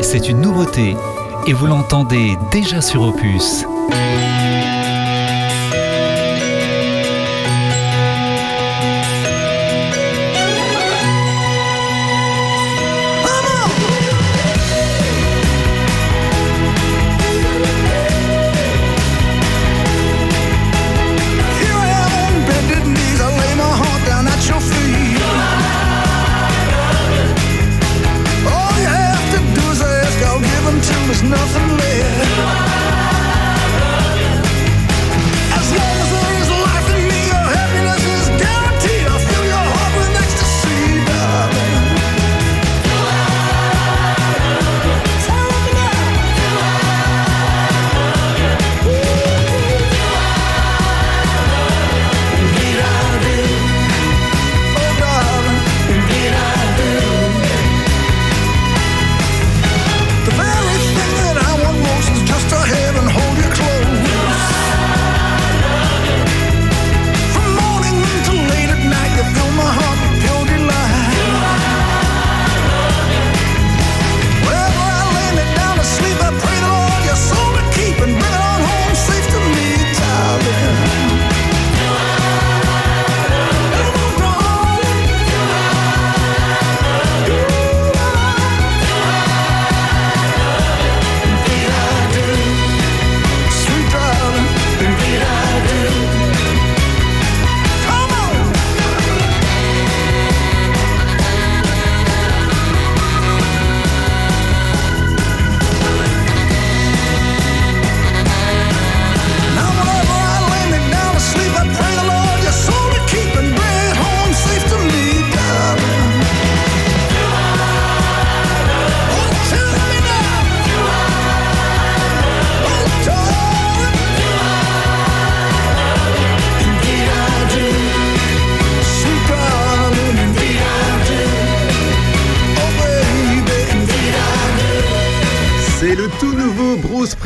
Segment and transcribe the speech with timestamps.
[0.00, 0.96] C'est une nouveauté
[1.46, 3.64] et vous l'entendez déjà sur Opus.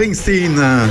[0.01, 0.57] Springsteen.
[0.57, 0.89] Uh,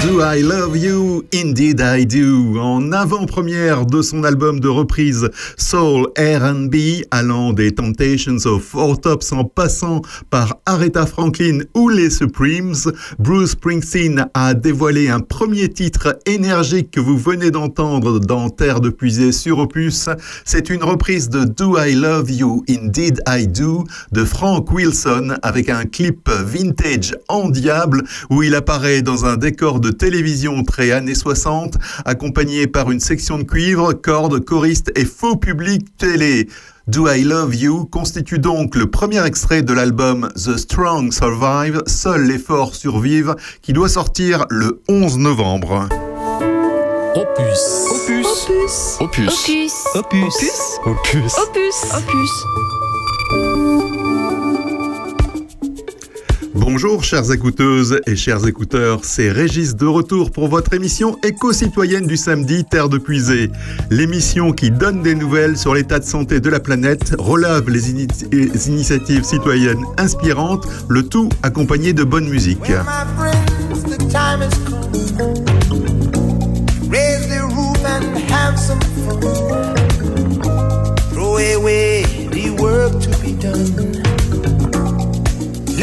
[0.00, 1.28] do I Love You?
[1.32, 2.57] Indeed I Do.
[3.00, 9.44] Avant-première de son album de reprise Soul R&B, allant des Temptations of Four Tops en
[9.44, 12.74] passant par Aretha Franklin ou les Supremes,
[13.20, 18.90] Bruce Springsteen a dévoilé un premier titre énergique que vous venez d'entendre dans Terre de
[18.90, 20.08] Puisée sur Opus.
[20.44, 22.64] C'est une reprise de Do I Love You?
[22.68, 29.02] Indeed I Do de Frank Wilson avec un clip vintage en diable où il apparaît
[29.02, 34.44] dans un décor de télévision très années 60, accompagné par une section de cuivre, cordes,
[34.44, 36.48] choristes et faux public télé.
[36.86, 42.26] Do I Love You constitue donc le premier extrait de l'album The Strong Survive, Seul
[42.26, 45.88] les forts survivent, qui doit sortir le 11 novembre.
[47.14, 47.86] Opus.
[47.90, 48.26] Opus.
[49.00, 49.32] Opus.
[49.34, 49.72] Opus.
[49.94, 50.32] Opus.
[50.86, 51.38] Opus.
[51.38, 51.84] Opus.
[51.94, 52.97] Opus.
[56.60, 62.16] Bonjour chères écouteuses et chers écouteurs, c'est Régis de retour pour votre émission éco-citoyenne du
[62.16, 63.52] samedi Terre de Puisée.
[63.90, 67.90] L'émission qui donne des nouvelles sur l'état de santé de la planète, relève les,
[68.68, 72.72] initiatives citoyennes inspirantes, le tout accompagné de bonne musique.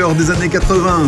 [0.00, 1.02] Des années 80,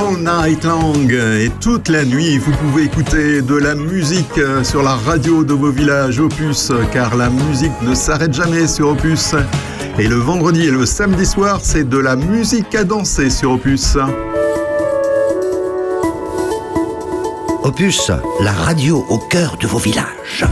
[0.00, 1.08] All Night Long.
[1.08, 5.70] Et toute la nuit, vous pouvez écouter de la musique sur la radio de vos
[5.70, 9.36] villages Opus, car la musique ne s'arrête jamais sur Opus.
[9.96, 13.96] Et le vendredi et le samedi soir, c'est de la musique à danser sur Opus.
[17.62, 18.10] Opus,
[18.40, 20.44] la radio au cœur de vos villages.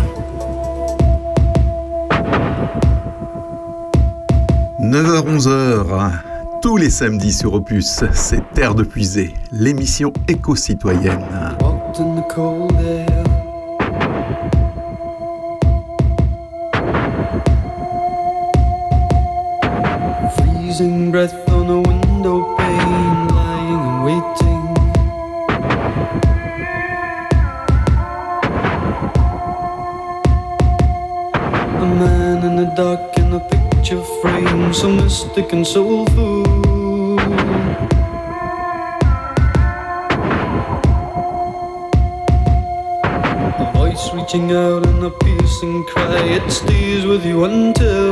[4.80, 6.29] 9h-11h, tous
[6.80, 11.26] les samedis sur Opus, c'est Terre de Puisée, l'émission éco-citoyenne.
[21.10, 24.64] Breath on a window pane, lying and waiting.
[31.76, 36.69] A man in the dark in a picture frame, so mystic and soulful.
[44.32, 48.10] Reaching out in a piercing cry, it stays with you until.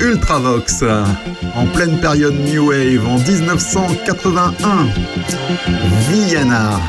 [0.00, 0.84] Ultravox
[1.54, 4.86] en pleine période New Wave en 1981.
[6.08, 6.80] Vienna.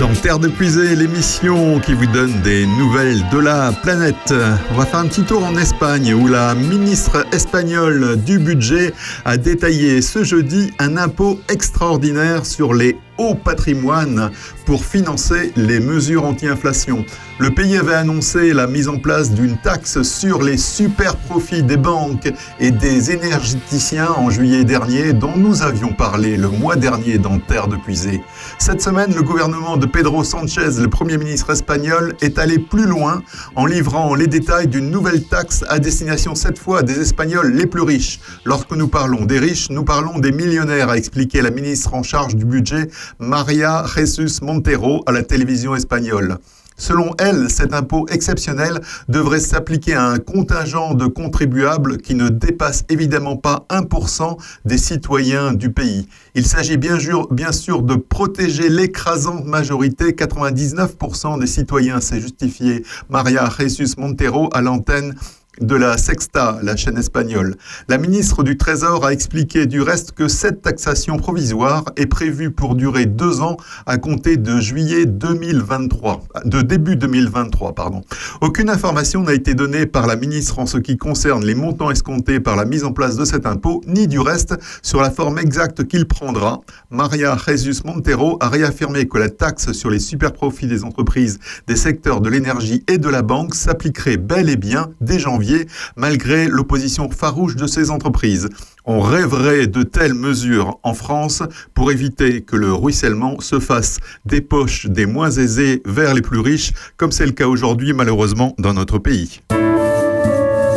[0.00, 4.34] Dans Terre de Puisée, l'émission qui vous donne des nouvelles de la planète.
[4.72, 8.92] On va faire un petit tour en Espagne où la ministre espagnole du budget
[9.24, 14.30] a détaillé ce jeudi un impôt extraordinaire sur les hauts patrimoines
[14.66, 17.04] pour financer les mesures anti-inflation.
[17.40, 21.76] Le pays avait annoncé la mise en place d'une taxe sur les super profits des
[21.76, 22.28] banques
[22.58, 27.68] et des énergéticiens en juillet dernier, dont nous avions parlé le mois dernier dans Terre
[27.68, 28.22] de Puisée.
[28.58, 33.22] Cette semaine, le gouvernement de Pedro Sanchez, le Premier ministre espagnol, est allé plus loin
[33.54, 37.82] en livrant les détails d'une nouvelle taxe à destination cette fois des Espagnols les plus
[37.82, 38.18] riches.
[38.44, 42.34] Lorsque nous parlons des riches, nous parlons des millionnaires, a expliqué la ministre en charge
[42.34, 42.88] du budget,
[43.20, 46.38] Maria Jesus Montero, à la télévision espagnole.
[46.78, 52.84] Selon elle, cet impôt exceptionnel devrait s'appliquer à un contingent de contribuables qui ne dépasse
[52.88, 56.08] évidemment pas 1% des citoyens du pays.
[56.36, 56.96] Il s'agit bien,
[57.32, 64.62] bien sûr de protéger l'écrasante majorité, 99% des citoyens, c'est justifié Maria Jesus Montero à
[64.62, 65.14] l'antenne
[65.60, 67.56] de la Sexta, la chaîne espagnole.
[67.88, 72.74] La ministre du Trésor a expliqué du reste que cette taxation provisoire est prévue pour
[72.74, 78.02] durer deux ans à compter de juillet 2023, de début 2023, pardon.
[78.40, 82.40] Aucune information n'a été donnée par la ministre en ce qui concerne les montants escomptés
[82.40, 85.86] par la mise en place de cet impôt, ni du reste sur la forme exacte
[85.86, 86.60] qu'il prendra.
[86.90, 92.20] Maria Jesus Montero a réaffirmé que la taxe sur les superprofits des entreprises des secteurs
[92.20, 95.47] de l'énergie et de la banque s'appliquerait bel et bien dès janvier
[95.96, 98.48] malgré l'opposition farouche de ces entreprises.
[98.84, 101.42] On rêverait de telles mesures en France
[101.74, 106.40] pour éviter que le ruissellement se fasse des poches des moins aisés vers les plus
[106.40, 109.40] riches, comme c'est le cas aujourd'hui malheureusement dans notre pays.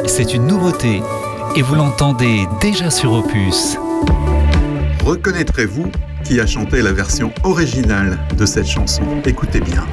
[0.07, 1.01] C'est une nouveauté
[1.55, 3.77] et vous l'entendez déjà sur Opus.
[5.05, 5.91] Reconnaîtrez-vous
[6.23, 9.03] qui a chanté la version originale de cette chanson?
[9.25, 9.85] Écoutez bien.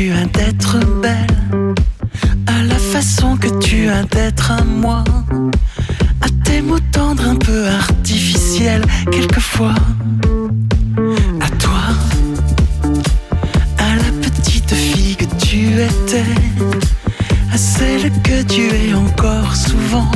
[0.00, 1.74] Tu as d'être belle,
[2.46, 5.04] à la façon que tu as d'être à moi,
[6.22, 9.74] à tes mots tendres un peu artificiels quelquefois,
[11.42, 11.84] à toi,
[13.76, 16.32] à la petite fille que tu étais,
[17.52, 20.10] à celle que tu es encore souvent.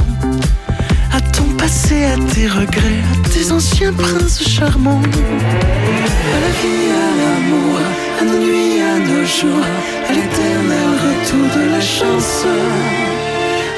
[1.12, 7.10] À ton passé, à tes regrets, à tes anciens princes charmants, à la vie, à
[7.20, 7.80] l'amour,
[8.20, 9.66] à nos nuits, à nos jours,
[10.08, 12.44] à l'éternel retour de la chance.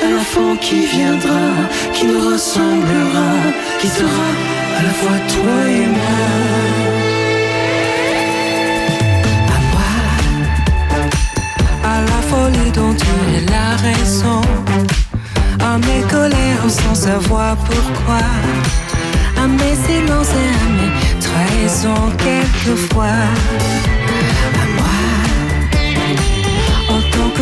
[0.05, 1.47] À l'enfant qui viendra,
[1.93, 3.31] qui nous ressemblera,
[3.81, 4.29] qui sera
[4.79, 6.19] à la fois toi et moi.
[9.57, 9.95] À moi,
[11.93, 14.41] à la folie dont tu es la raison,
[15.61, 18.27] à mes colères sans savoir pourquoi,
[19.43, 23.25] à mes silences et à mes trahisons quelquefois.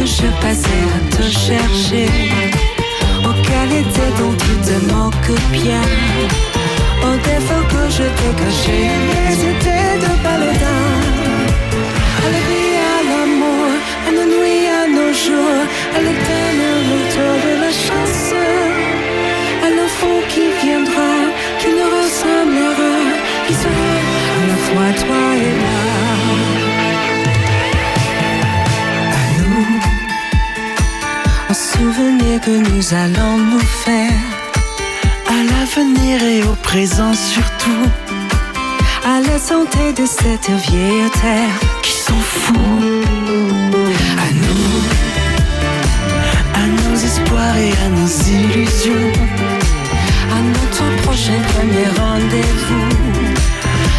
[0.07, 2.09] Je passais à te chercher.
[3.27, 5.83] Aux qualités dont tu te moques bien.
[7.03, 8.91] Aux défauts que je t'ai cachés.
[9.09, 10.85] Mais c'était de paladin.
[12.25, 13.69] À la vie, à l'amour,
[14.07, 15.63] à nos nuits, à nos jours.
[15.97, 16.74] À l'éternel
[32.41, 34.11] que nous allons nous faire
[35.29, 37.87] à l'avenir et au présent surtout
[39.05, 42.57] à la santé de cette vieille terre qui s'en fout.
[44.25, 44.83] À nous
[46.55, 49.13] à nos espoirs et à nos illusions
[50.33, 52.89] à notre prochain premier rendez-vous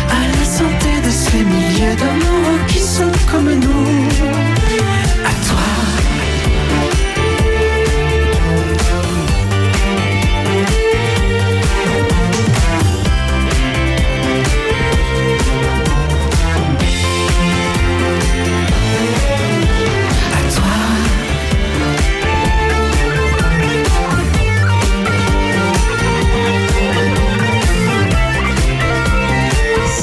[0.09, 4.04] à la santé de ces milliers d'amour qui sont comme nous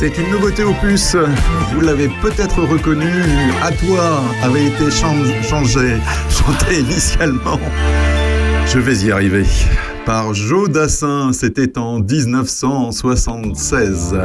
[0.05, 1.15] C'est une nouveauté opus.
[1.75, 3.07] Vous l'avez peut-être reconnu.
[3.63, 5.33] À toi avait été changé,
[6.29, 7.61] chanté initialement.
[8.67, 9.45] Je vais y arriver.
[10.05, 14.19] Par Joe Dassin, c'était en 1976.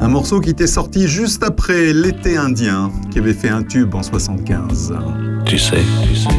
[0.00, 4.02] Un morceau qui était sorti juste après l'été indien, qui avait fait un tube en
[4.02, 4.94] 75.
[5.46, 5.76] Tu sais,
[6.08, 6.30] tu sais,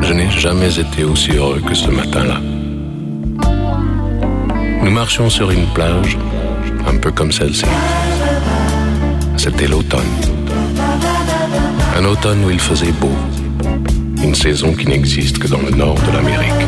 [0.00, 2.40] je n'ai jamais été aussi heureux que ce matin-là.
[4.82, 6.16] Nous marchions sur une plage
[6.88, 7.66] un peu comme celle-ci.
[9.36, 10.00] C'était l'automne.
[11.96, 13.12] Un automne où il faisait beau.
[14.22, 16.66] Une saison qui n'existe que dans le nord de l'Amérique.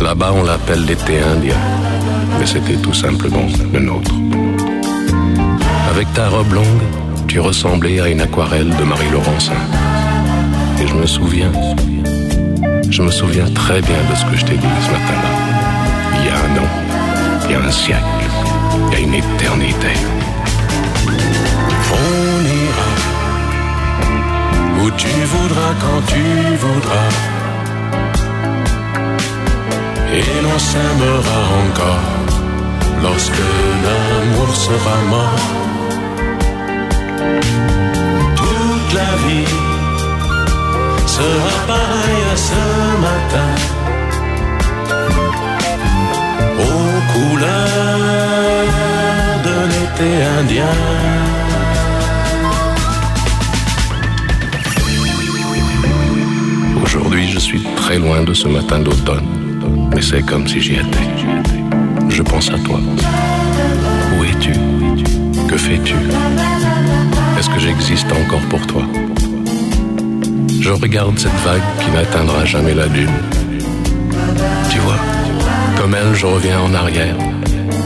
[0.00, 1.56] Là-bas, on l'appelle l'été indien,
[2.38, 4.14] mais c'était tout simplement le nôtre.
[5.90, 6.84] Avec ta robe longue,
[7.28, 9.62] tu ressemblais à une aquarelle de Marie Laurencin.
[10.82, 11.52] Et je me souviens,
[12.90, 15.53] je me souviens très bien de ce que je t'ai dit ce matin-là,
[17.54, 18.04] a un siècle
[18.74, 19.92] il y a une éternité.
[21.92, 22.90] On ira
[24.80, 26.24] où tu voudras quand tu
[26.64, 27.12] voudras.
[30.16, 32.12] Et l'on s'aimera encore
[33.02, 33.46] lorsque
[33.84, 35.46] l'amour sera mort.
[38.36, 39.52] Toute la vie
[41.06, 42.62] sera pareille à ce
[43.06, 43.73] matin.
[49.44, 50.74] De l'été indien.
[56.82, 59.26] Aujourd'hui, je suis très loin de ce matin d'automne,
[59.94, 61.08] mais c'est comme si j'y étais.
[62.08, 62.78] Je pense à toi.
[64.16, 64.52] Où es-tu?
[65.48, 65.94] Que fais-tu?
[67.38, 68.82] Est-ce que j'existe encore pour toi?
[70.60, 73.10] Je regarde cette vague qui n'atteindra jamais la lune.
[75.84, 77.14] Comme elle, je reviens en arrière.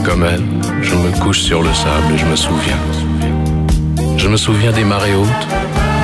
[0.05, 0.45] Comme elle,
[0.81, 2.79] je me couche sur le sable et je me souviens.
[4.15, 5.47] Je me souviens des marées hautes,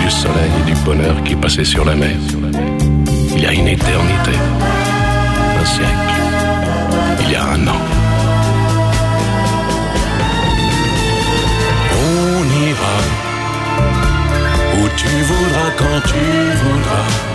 [0.01, 2.17] du soleil et du bonheur qui passaient sur la mer.
[3.33, 4.35] Il y a une éternité,
[5.61, 6.15] un siècle,
[7.21, 7.81] il y a un an.
[12.03, 12.97] On ira
[14.79, 16.19] où tu voudras quand tu
[16.61, 17.34] voudras.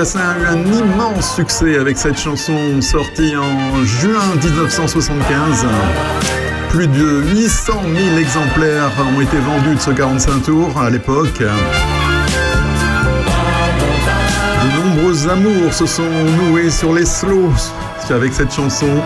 [0.00, 5.66] Jodassin a eu un immense succès avec cette chanson sortie en juin 1975.
[6.70, 11.42] Plus de 800 000 exemplaires ont été vendus de ce 45 tours à l'époque.
[14.62, 16.08] De nombreux amours se sont
[16.38, 17.52] noués sur les slows
[18.08, 19.02] avec cette chanson.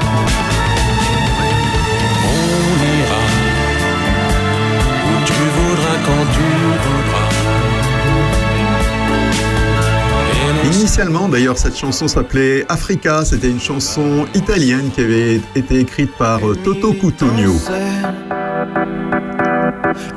[10.85, 13.25] Initialement, d'ailleurs, cette chanson s'appelait Africa.
[13.25, 17.55] C'était une chanson italienne qui avait été écrite par euh, Toto Cutugno.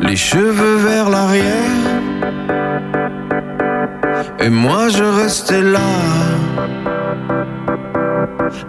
[0.01, 1.71] Les cheveux vers l'arrière.
[4.41, 5.79] Et moi je restais là,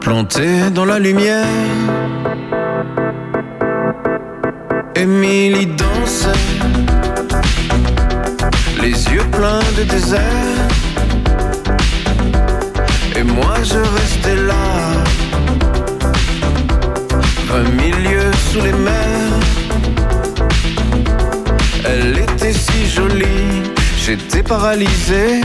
[0.01, 1.47] planté dans la lumière.
[4.95, 6.29] Émilie dansait,
[8.81, 10.78] les yeux pleins de désert.
[13.19, 14.65] Et moi je restais là,
[17.49, 19.41] vingt milieux sous les mers.
[21.85, 23.65] Elle était si jolie,
[24.01, 25.41] j'étais paralysé.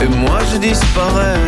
[0.00, 1.40] et moi je disparais.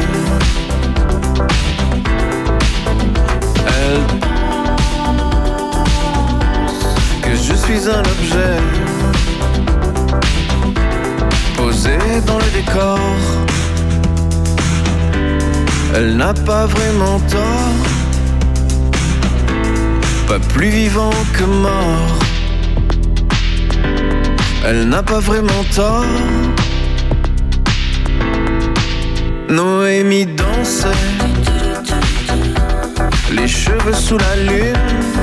[7.74, 8.56] Un objet
[11.56, 13.00] posé dans le décor.
[15.94, 17.82] Elle n'a pas vraiment tort,
[20.28, 22.18] pas plus vivant que mort.
[24.64, 26.04] Elle n'a pas vraiment tort.
[29.48, 30.88] Noémie dansait,
[33.32, 35.13] les cheveux sous la lune.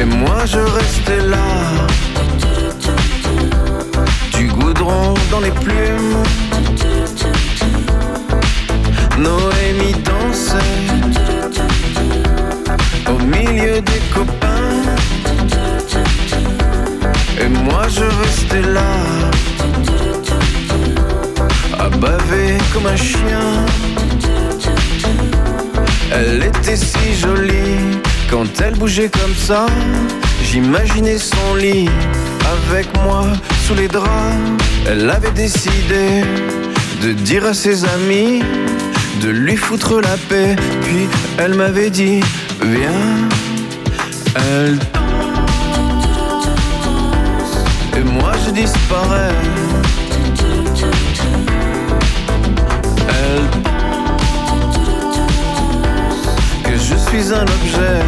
[0.00, 1.46] Et moi je restais là,
[4.32, 6.22] du goudron dans les plumes.
[9.18, 10.56] Noémie dansait
[13.08, 14.82] au milieu des copains.
[17.40, 18.92] Et moi je restais là,
[21.76, 23.66] à baver comme un chien.
[26.12, 27.98] Elle était si jolie
[28.30, 29.66] quand elle bougeait comme ça.
[30.42, 31.88] J'imaginais son lit
[32.62, 33.24] avec moi
[33.66, 34.36] sous les draps.
[34.86, 36.22] Elle avait décidé
[37.02, 38.42] de dire à ses amis
[39.22, 40.56] de lui foutre la paix.
[40.82, 42.20] Puis elle m'avait dit,
[42.62, 43.28] viens,
[44.36, 44.78] elle
[47.96, 49.34] Et moi je disparais.
[57.20, 58.00] Suis un objet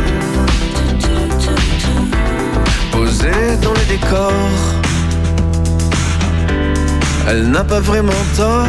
[2.92, 3.30] posé
[3.62, 4.32] dans les décors.
[7.28, 8.66] Elle n'a pas vraiment tort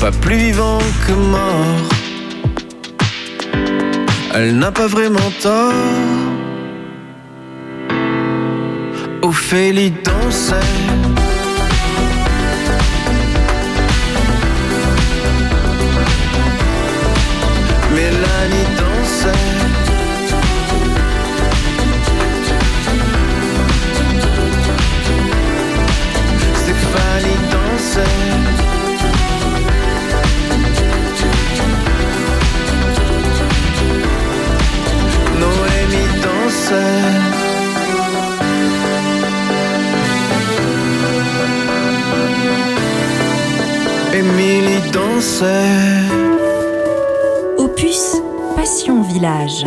[0.00, 1.88] pas plus vivant que mort.
[4.34, 5.72] Elle n'a pas vraiment tort.
[9.22, 11.13] Ophélie dansait.
[47.56, 48.20] Opus
[48.54, 49.64] Passion Village.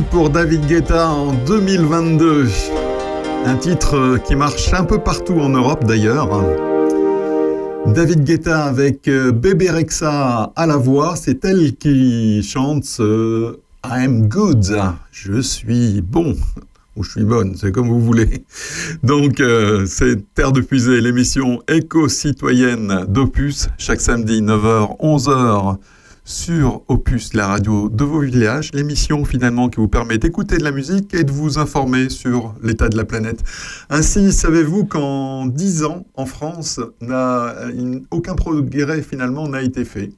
[0.00, 2.46] Pour David Guetta en 2022.
[3.46, 6.44] Un titre euh, qui marche un peu partout en Europe d'ailleurs.
[7.86, 14.28] David Guetta avec euh, Bébé Rexa à la voix, c'est elle qui chante ce I'm
[14.28, 14.66] good,
[15.10, 16.36] je suis bon.
[16.96, 18.44] ou je suis bonne, c'est comme vous voulez.
[19.02, 25.76] Donc, euh, c'est Terre de Puisée, l'émission éco-citoyenne d'Opus, chaque samedi 9h, 11h
[26.28, 30.72] sur Opus, la radio de vos villages, l'émission finalement qui vous permet d'écouter de la
[30.72, 33.42] musique et de vous informer sur l'état de la planète.
[33.88, 36.80] Ainsi, savez-vous qu'en 10 ans, en France,
[38.10, 40.10] aucun progrès finalement n'a été fait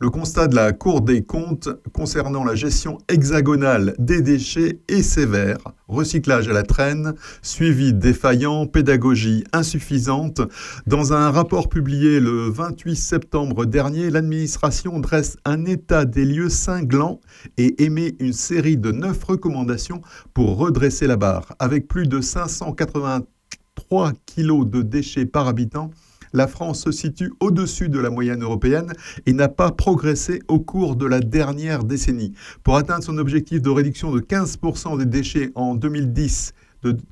[0.00, 5.58] le constat de la Cour des comptes concernant la gestion hexagonale des déchets est sévère.
[5.86, 10.40] Recyclage à la traîne, suivi défaillant, pédagogie insuffisante.
[10.86, 17.20] Dans un rapport publié le 28 septembre dernier, l'administration dresse un état des lieux cinglant
[17.56, 20.02] et émet une série de neuf recommandations
[20.32, 21.54] pour redresser la barre.
[21.58, 25.90] Avec plus de 583 kilos de déchets par habitant,
[26.34, 28.92] la France se situe au-dessus de la moyenne européenne
[29.24, 32.32] et n'a pas progressé au cours de la dernière décennie.
[32.62, 36.52] Pour atteindre son objectif de réduction de 15% des déchets en 2010,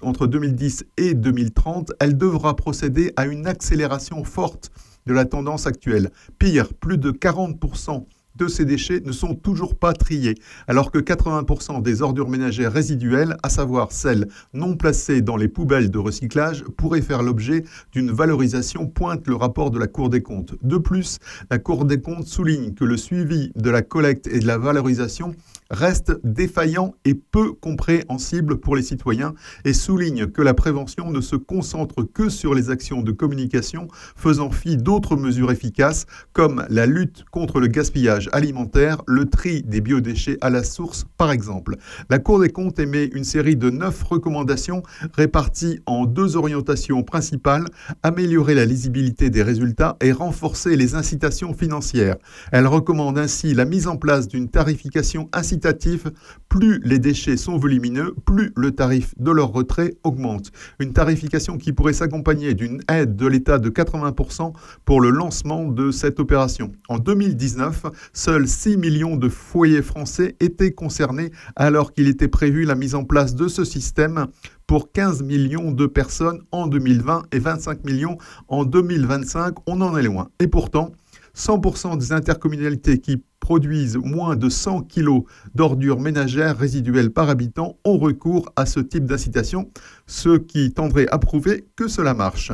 [0.03, 4.71] entre 2010 et 2030, elle devra procéder à une accélération forte
[5.07, 6.11] de la tendance actuelle.
[6.39, 8.05] Pire, plus de 40%
[8.37, 10.35] de ces déchets ne sont toujours pas triés,
[10.69, 15.91] alors que 80% des ordures ménagères résiduelles, à savoir celles non placées dans les poubelles
[15.91, 20.55] de recyclage, pourraient faire l'objet d'une valorisation, pointe le rapport de la Cour des comptes.
[20.63, 21.19] De plus,
[21.51, 25.35] la Cour des comptes souligne que le suivi de la collecte et de la valorisation
[25.73, 31.35] reste défaillant et peu compréhensible pour les citoyens et souligne que la prévention ne se
[31.35, 37.25] concentre que sur les actions de communication faisant fi d'autres mesures efficaces comme la lutte
[37.31, 41.77] contre le gaspillage alimentaire, le tri des biodéchets à la source par exemple.
[42.11, 44.83] La Cour des comptes émet une série de neuf recommandations
[45.15, 47.65] réparties en deux orientations principales,
[48.03, 52.17] améliorer la lisibilité des résultats et renforcer les incitations financières.
[52.53, 55.62] Elle recommande ainsi la mise en place d'une tarification incitative
[56.49, 60.53] plus les déchets sont volumineux, plus le tarif de leur retrait augmente.
[60.79, 64.53] Une tarification qui pourrait s'accompagner d'une aide de l'État de 80%
[64.85, 66.73] pour le lancement de cette opération.
[66.89, 72.75] En 2019, seuls 6 millions de foyers français étaient concernés alors qu'il était prévu la
[72.75, 74.27] mise en place de ce système
[74.67, 79.55] pour 15 millions de personnes en 2020 et 25 millions en 2025.
[79.67, 80.29] On en est loin.
[80.39, 80.93] Et pourtant,
[81.37, 85.25] 100% des intercommunalités qui produisent moins de 100 kg
[85.55, 89.69] d'ordures ménagères résiduelles par habitant ont recours à ce type d'incitation,
[90.07, 92.53] ce qui tendrait à prouver que cela marche.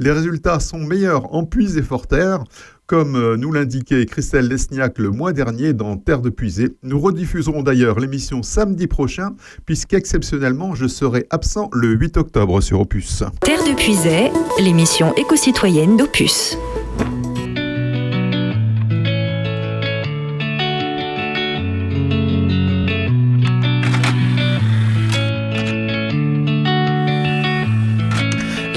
[0.00, 2.42] Les résultats sont meilleurs en puits et forterre,
[2.86, 6.76] comme euh, nous l'indiquait Christelle Lesniak le mois dernier dans Terre de Puisée.
[6.82, 13.22] Nous rediffuserons d'ailleurs l'émission samedi prochain, puisqu'exceptionnellement je serai absent le 8 octobre sur Opus.
[13.40, 16.58] Terre de Puisée, l'émission éco-citoyenne d'Opus.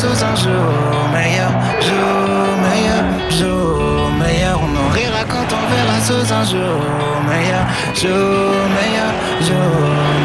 [0.00, 0.72] Sous un jour
[1.12, 1.50] meilleur,
[1.88, 3.04] jour meilleur,
[3.38, 4.56] jour meilleur.
[4.66, 6.80] On en rira quand on verra sous un jour
[7.28, 9.12] meilleur, jour meilleur,
[9.46, 9.72] jour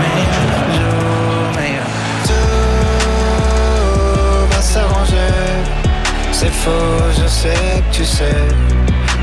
[0.02, 0.40] meilleur,
[0.78, 1.88] jour meilleur.
[2.28, 3.76] Tout
[4.52, 5.34] va s'arranger.
[6.32, 8.44] C'est faux, je sais que tu sais.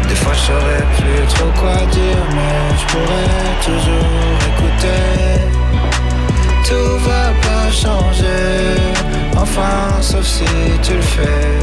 [0.06, 5.04] Des fois je saurais plus trop quoi dire, mais je pourrais toujours écouter.
[6.68, 8.81] Tout va pas changer,
[9.42, 10.44] enfin sauf si
[10.82, 11.58] tu le fais.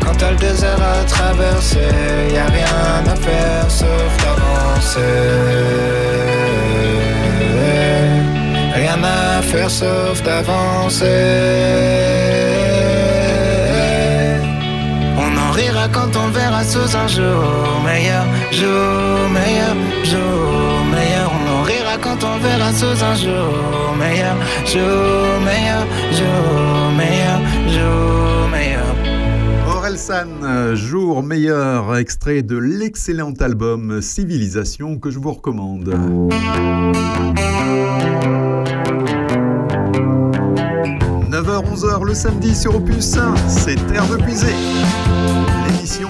[0.00, 1.90] Quand t'as le désert à traverser,
[2.34, 5.00] y a rien à faire sauf d'avancer.
[8.74, 11.06] Rien à faire sauf d'avancer.
[15.24, 21.16] On en rira quand on verra sous un jour meilleur, jour meilleur, jour meilleur.
[22.72, 29.76] Sous un jour meilleur, jour meilleur, jour meilleur, jour meilleur.
[29.76, 35.94] Orelsan, jour meilleur, extrait de l'excellent album Civilisation que je vous recommande.
[41.30, 44.54] 9h-11h le samedi sur Opus, c'est Terre de Puisée.
[45.66, 46.08] L'émission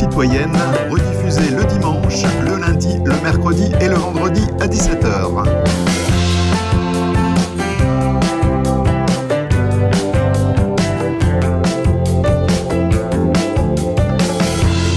[0.00, 0.56] éco-citoyenne,
[0.90, 5.44] rediffusée le dimanche, le lundi, le mercredi et le vendredi à 17h.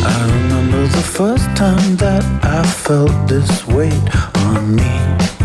[0.06, 3.94] I remember the first time that I felt this weight
[4.36, 5.43] on me.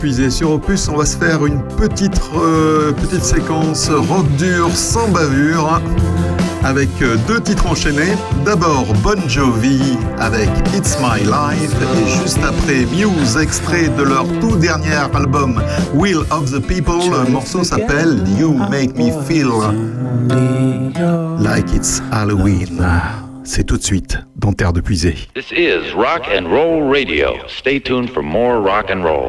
[0.00, 0.88] épuisé sur Opus.
[0.88, 5.82] On va se faire une petite, euh, petite séquence rock dur sans bavure hein,
[6.64, 8.14] avec euh, deux titres enchaînés.
[8.46, 14.56] D'abord Bon Jovi avec It's My Life et juste après Muse, extrait de leur tout
[14.56, 17.10] dernier album Will of the People.
[17.26, 19.50] Le morceau s'appelle You Make Me Feel
[21.44, 22.82] Like It's Halloween.
[23.44, 25.16] C'est tout de suite dans Terre de Puisée.
[25.34, 27.34] This is Rock and Roll Radio.
[27.48, 29.28] Stay tuned for more rock and roll.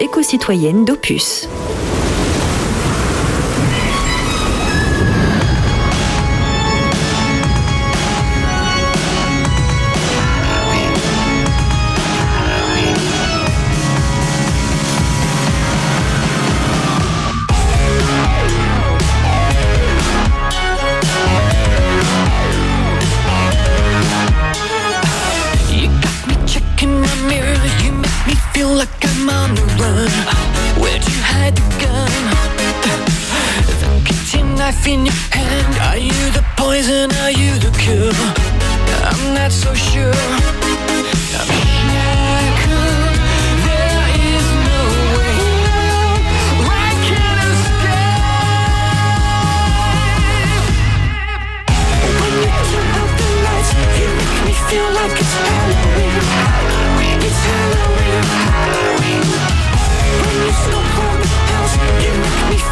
[0.00, 1.48] éco-citoyenne d'Opus.
[28.92, 30.10] like I'm on the run.
[30.80, 32.12] Where'd you hide the gun?
[33.80, 35.74] The kitchen knife in your hand.
[35.88, 37.10] Are you the poison?
[37.22, 38.12] Are you the cure?
[39.10, 40.12] I'm not so sure.
[41.40, 41.67] I'm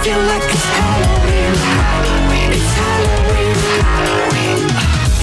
[0.09, 1.55] it's Halloween.
[2.53, 3.57] It's Halloween.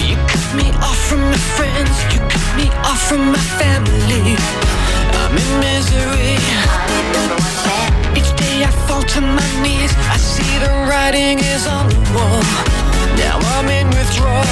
[0.08, 4.36] You cut me off from my friends, you cut me off from my family.
[5.20, 6.36] I'm in misery.
[8.14, 12.42] Each day I fall to my knees, I see the writing is on the wall.
[13.16, 14.44] Now I'm in withdrawal.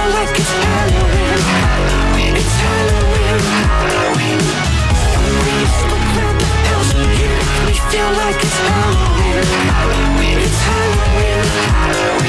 [0.00, 2.40] Feel like it's Halloween.
[3.00, 4.40] Halloween.
[7.66, 9.40] We feel like it's Halloween.
[11.92, 12.19] And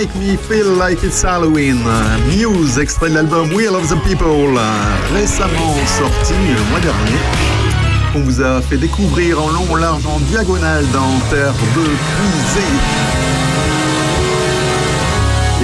[0.00, 1.76] Make Me Feel Like It's Halloween.
[2.28, 4.58] Muse, extrait de l'album Wheel of the People,
[5.12, 7.18] récemment sorti le mois dernier.
[8.14, 12.72] On vous a fait découvrir en long, large, en diagonale dans Terre de Puisée.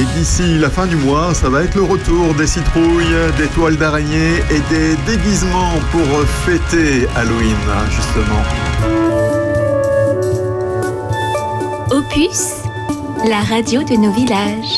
[0.02, 3.78] Et d'ici la fin du mois, ça va être le retour des citrouilles, des toiles
[3.78, 7.56] d'araignée et des déguisements pour fêter Halloween,
[7.88, 8.42] justement.
[11.90, 12.65] Opus,
[13.24, 14.76] la radio de nos villages.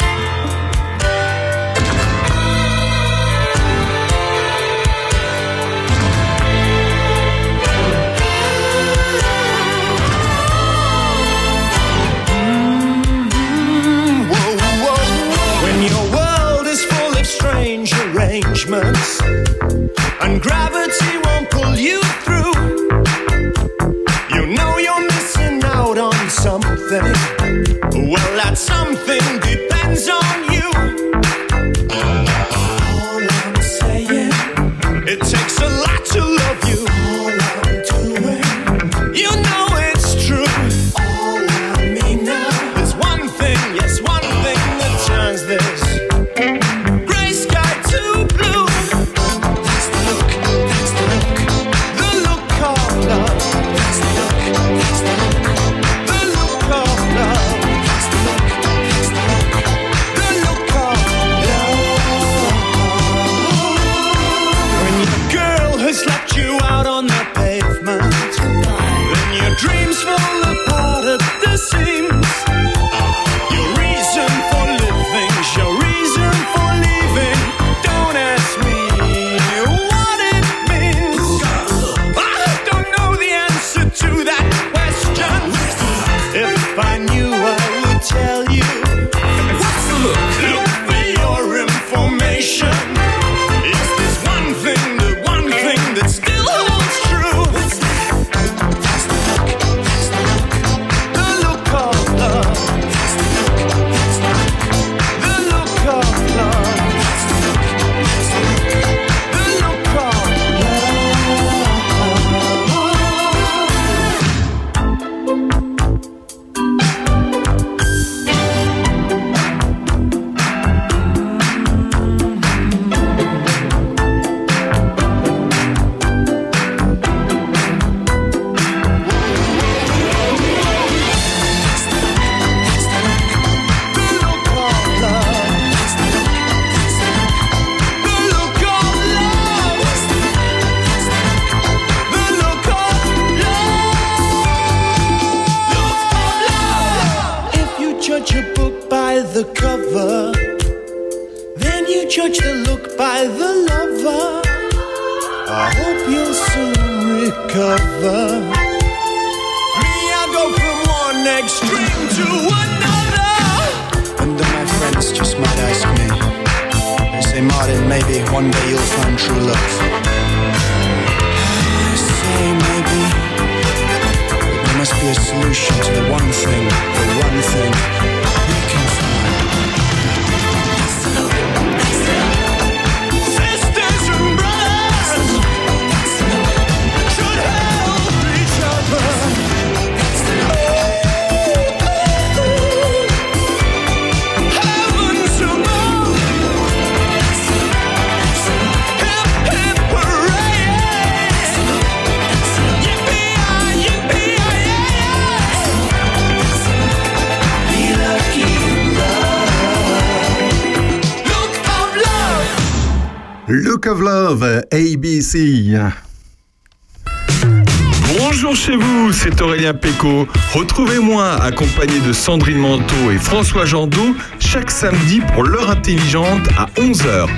[218.17, 220.27] Bonjour chez vous, c'est Aurélien Péco.
[220.55, 227.29] Retrouvez-moi accompagné de Sandrine Manteau et François Jandot chaque samedi pour l'heure intelligente à 11h.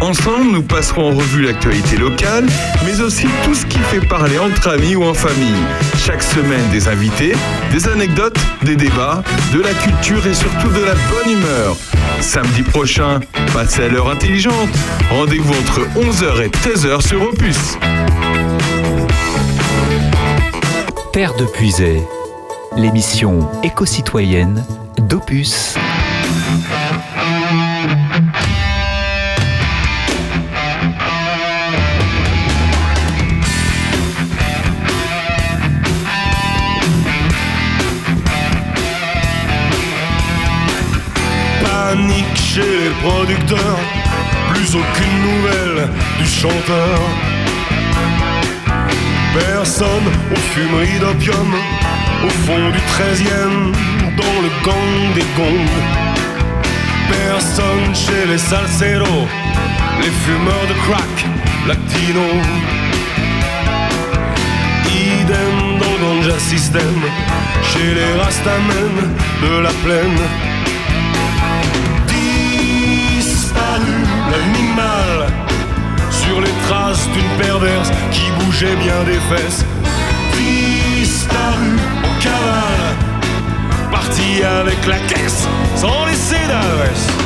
[0.00, 2.46] Ensemble, nous passerons en revue l'actualité locale,
[2.86, 5.62] mais aussi tout ce qui fait parler entre amis ou en famille.
[6.06, 7.34] Chaque semaine, des invités,
[7.70, 9.22] des anecdotes, des débats,
[9.52, 11.76] de la culture et surtout de la bonne humeur.
[12.20, 13.20] Samedi prochain,
[13.52, 14.68] passez à l'heure intelligente.
[15.10, 17.78] Rendez-vous entre 11h et 13h sur Opus.
[21.12, 22.02] Terre de Puisay,
[22.76, 24.64] l'émission éco-citoyenne
[24.98, 25.74] d'Opus.
[43.04, 43.78] Producteurs,
[44.52, 45.88] plus aucune nouvelle
[46.18, 46.98] du chanteur.
[49.34, 51.50] Personne aux fumeries d'opium,
[52.26, 53.72] au fond du 13e,
[54.20, 55.80] dans le gang des gongs.
[57.08, 59.28] Personne chez les salseros,
[60.00, 61.16] les fumeurs de crack,
[61.68, 62.46] latinos.
[64.96, 66.96] Idem dans le ganja system,
[67.70, 68.94] chez les rastamen
[69.42, 70.53] de la plaine.
[76.10, 79.64] Sur les traces d'une perverse qui bougeait bien des fesses.
[80.36, 82.96] Disparu en cavale,
[83.90, 87.23] parti avec la caisse sans laisser d'adresse.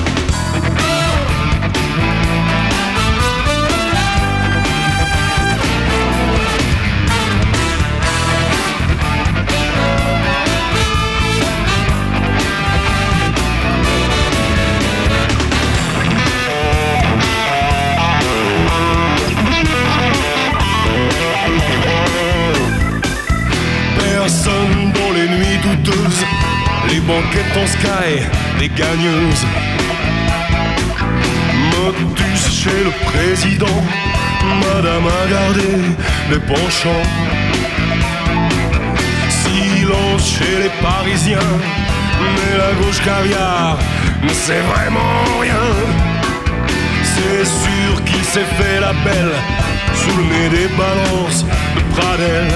[27.09, 28.22] Les banquettes en sky,
[28.61, 29.46] les gagneuses.
[31.70, 33.82] Motus chez le président,
[34.61, 35.70] Madame a gardé
[36.30, 37.09] les penchants.
[39.28, 41.52] Silence chez les Parisiens,
[42.20, 43.78] mais la gauche caviar
[44.22, 45.68] ne sait vraiment rien.
[47.02, 49.34] C'est sûr qu'il s'est fait la belle
[49.94, 52.48] sous le nez des balances de Pradel.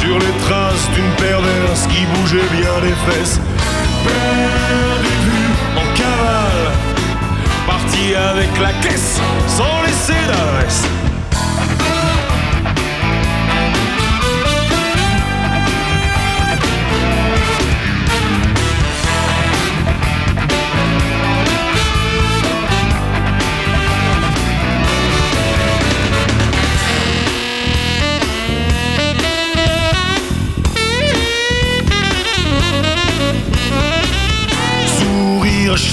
[0.00, 3.40] Sur les traces d'une perverse qui bougeait bien les fesses.
[4.04, 6.72] Perdu de vue en cavale,
[7.66, 11.09] parti avec la caisse sans laisser d'adresse.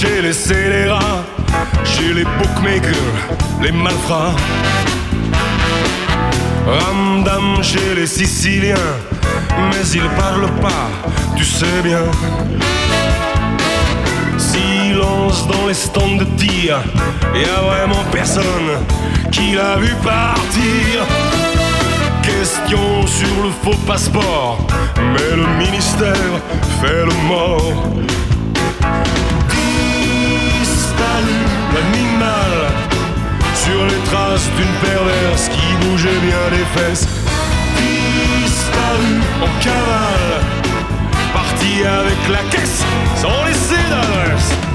[0.00, 1.24] Chez les scélérats,
[1.84, 3.16] chez les bookmakers,
[3.60, 4.36] les malfrats.
[6.66, 8.94] Ramdam chez les Siciliens,
[9.70, 10.88] mais ils parlent pas,
[11.36, 12.06] tu sais bien.
[14.38, 16.80] Silence dans les stands de tir,
[17.34, 18.70] y a vraiment personne
[19.32, 20.94] qui l'a vu partir.
[22.22, 24.64] Question sur le faux passeport,
[24.96, 26.30] mais le ministère
[26.80, 27.98] fait le mort.
[34.10, 37.06] Traces d'une perverse qui bougeait bien les fesses.
[37.76, 40.40] Disparu en cavale,
[41.32, 42.84] parti avec la caisse
[43.16, 44.67] sans laisser d'adresse.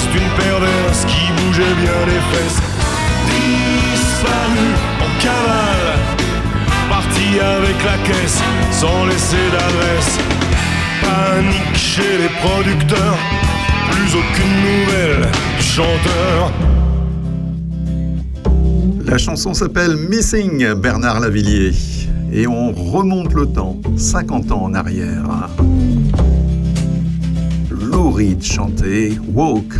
[0.00, 2.60] Les traces d'une perverse qui bougeait bien les fesses.
[3.26, 4.66] Disparu
[5.00, 5.98] en cavale,
[6.88, 8.40] parti avec la caisse
[8.70, 10.18] sans laisser d'adresse.
[11.02, 13.18] Panique chez les producteurs,
[13.90, 16.52] plus aucune nouvelle du chanteur.
[19.06, 21.72] La chanson s'appelle Missing Bernard Lavillier.
[22.32, 25.48] Et on remonte le temps, 50 ans en arrière.
[27.70, 29.79] Lou Reed chantait Walk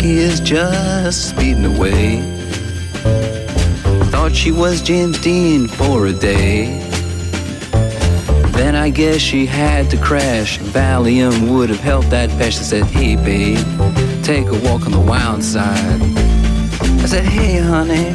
[0.00, 2.22] Jackie is just speeding away.
[4.10, 6.80] Thought she was James Dean for a day.
[8.52, 10.58] Then I guess she had to crash.
[10.58, 12.30] Valium would have helped that.
[12.30, 13.58] I said, Hey, babe,
[14.24, 16.00] take a walk on the wild side.
[16.00, 18.14] I said, Hey, honey,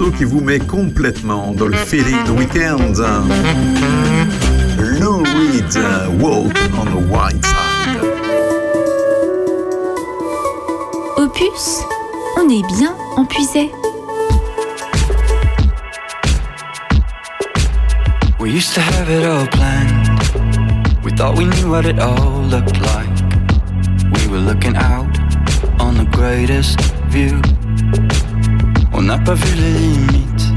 [0.00, 2.92] morceau qui vous met complètement dans le feeling de week-end.
[4.78, 5.78] Lou Reed,
[6.20, 8.00] Walk on the White Side.
[11.16, 11.80] Opus,
[12.36, 13.70] on est bien empuisé.
[18.38, 20.08] We used to have it all planned.
[21.04, 23.10] We thought we knew what it all looked like.
[24.14, 25.18] We were looking out
[25.78, 26.80] on the greatest
[27.10, 27.40] view.
[29.00, 30.52] On n'a pas vu les limites.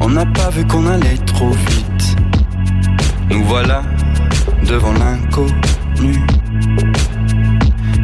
[0.00, 2.16] On n'a pas vu qu'on allait trop vite.
[3.30, 3.82] Nous voilà
[4.64, 6.18] devant l'inconnu.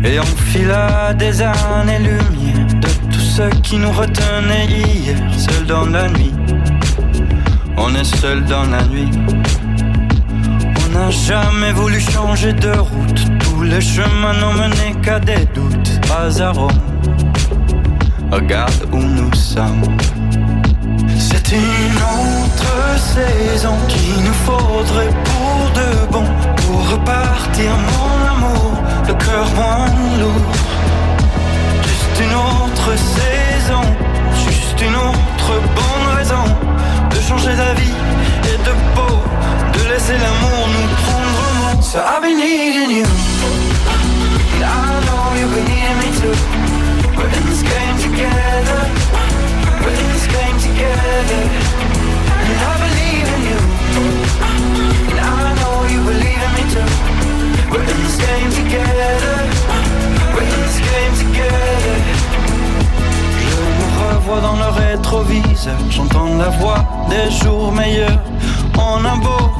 [0.04, 6.08] Et on fila des années-lumière de tout ce qui nous retenait hier, seul dans la
[6.08, 6.32] nuit.
[7.76, 9.10] On est seul dans la nuit.
[10.84, 13.24] On n'a jamais voulu changer de route.
[13.40, 16.52] Tous les chemins n'ont mené qu'à des doutes, pas à.
[18.36, 19.96] Regarde où nous sommes.
[21.18, 26.24] C'est une autre saison qu'il nous faudrait pour de bon,
[26.56, 28.72] pour repartir, mon amour,
[29.08, 29.86] le cœur moins
[30.20, 30.52] lourd.
[31.88, 33.84] Juste une autre saison,
[34.46, 36.44] juste une autre bonne raison
[37.10, 37.96] de changer d'avis
[38.52, 39.16] et de peau,
[39.72, 43.06] de laisser l'amour nous prendre au So I've been needing you,
[44.60, 46.65] I know you've been needing me too.
[64.40, 68.20] Dans le rétroviseur, j'entends la voix des jours meilleurs.
[68.76, 69.50] On a beau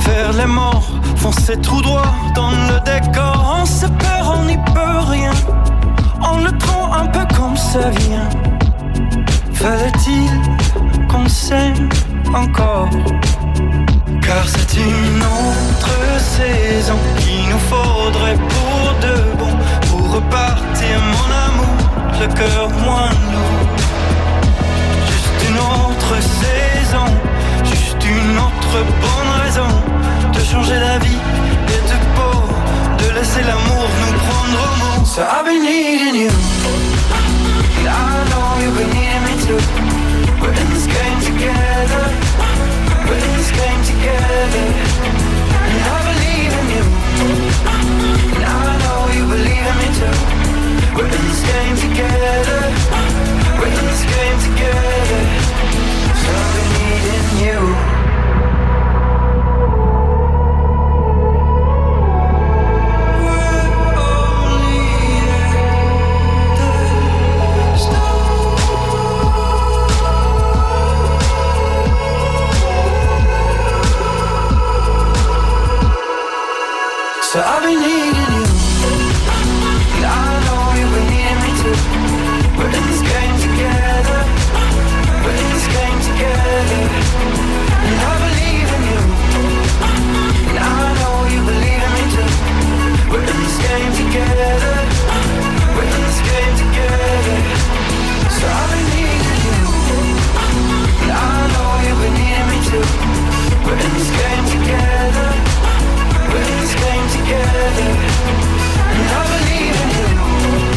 [0.00, 3.58] faire les morts, foncer tout droit dans le décor.
[3.60, 5.32] On se perd, on n'y peut rien.
[6.22, 8.28] On le prend un peu comme ça vient.
[9.52, 10.30] Fallait-il
[11.08, 11.88] qu'on s'aime
[12.34, 12.90] encore?
[14.22, 19.54] Car c'est une autre saison qu'il nous faudrait pour de bon,
[19.88, 21.76] pour repartir mon amour,
[22.20, 23.68] le cœur moins lourd.
[25.06, 27.06] Juste une autre saison,
[27.64, 29.72] juste une autre bonne raison
[30.32, 31.20] de changer la vie
[31.68, 32.36] et de peau,
[32.98, 34.95] de laisser l'amour nous prendre au mot.
[35.16, 39.56] So I've been needing you, and I know you've been needing me too.
[40.44, 42.04] We're in this game together,
[43.08, 44.66] we're in this game together,
[45.72, 46.84] and I believe in you,
[48.36, 50.16] and I know you believe in me too.
[51.00, 52.60] We're in this game together,
[53.56, 55.20] we're in this game together,
[56.12, 57.95] so I've been needing you.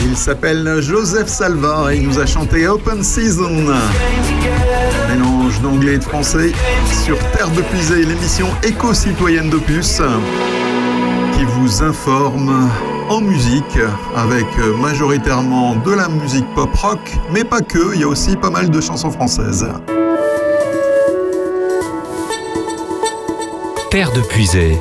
[0.06, 3.74] Il s'appelle Joseph Salva et il nous a chanté Open Season.
[5.10, 6.52] Mélange d'anglais et de français
[7.06, 10.02] sur Terre de Puisée, l'émission éco-citoyenne d'Opus
[11.34, 12.70] qui vous informe
[13.10, 13.80] en musique
[14.16, 14.46] avec
[14.80, 17.00] majoritairement de la musique pop rock,
[17.32, 19.68] mais pas que, il y a aussi pas mal de chansons françaises.
[23.92, 24.80] Terre de Puisée,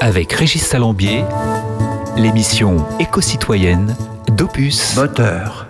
[0.00, 1.24] avec Régis Salambier,
[2.16, 3.96] l'émission éco-citoyenne
[4.28, 4.94] d'Opus.
[4.96, 5.66] Moteur.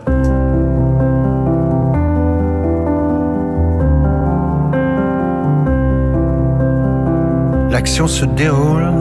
[7.71, 8.93] L'action se déroule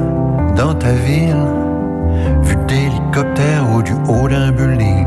[0.55, 1.35] dans ta ville,
[2.41, 5.05] vue d'hélicoptère ou du haut d'un building.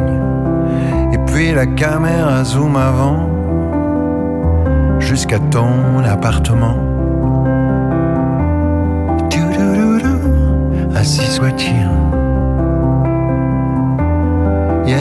[1.15, 3.31] Et puis la caméra zoom avant,
[4.99, 6.92] jusqu'à ton appartement.
[11.03, 11.91] Ainsi soit-il.
[14.87, 14.99] Yeah,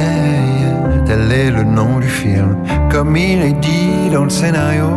[0.60, 2.58] yeah, tel est le nom du film,
[2.90, 4.90] comme il est dit dans le scénario.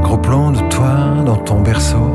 [0.00, 2.10] Gros plan de toi dans ton berceau,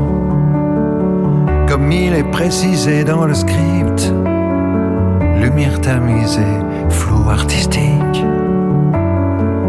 [1.68, 4.12] comme il est précisé dans le script.
[5.40, 6.58] Lumière tamisée,
[6.88, 8.24] flou artistique.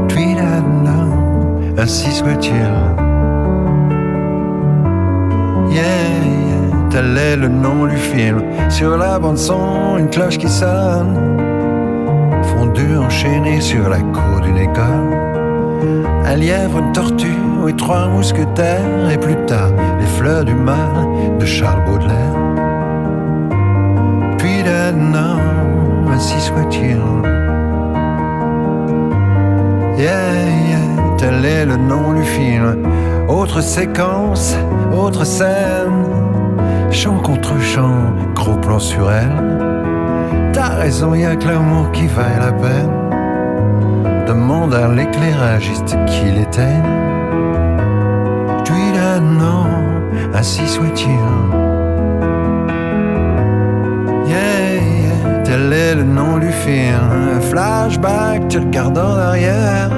[0.08, 1.12] Tweedadam,
[1.78, 2.91] ainsi soit-il.
[6.92, 8.44] Tel est le nom du film.
[8.70, 11.38] Sur la bande son, une cloche qui sonne.
[12.44, 15.12] Fondu enchaîné sur la cour d'une école.
[16.26, 17.28] Un lièvre, une tortue
[17.68, 19.10] et trois mousquetaires.
[19.12, 22.36] Et plus tard, les fleurs du mal de Charles Baudelaire.
[24.38, 27.02] Puis d'un homme, ainsi soit-il.
[29.98, 30.34] Yeah,
[30.70, 32.88] yeah, tel est le nom du film.
[33.28, 34.56] Autre séquence,
[34.94, 36.11] autre scène.
[36.92, 40.52] Chant contre chant, gros plan sur elle.
[40.54, 43.02] T'as raison, y a que l'amour qui vaille la peine.
[44.68, 46.82] vers l'éclairagiste qu'il était.
[48.66, 49.66] Je lui donne non,
[50.34, 51.10] ainsi soit-il.
[54.28, 57.42] Yeah, yeah, tel est le nom du film.
[57.50, 59.90] Flashback, tu regardes en arrière.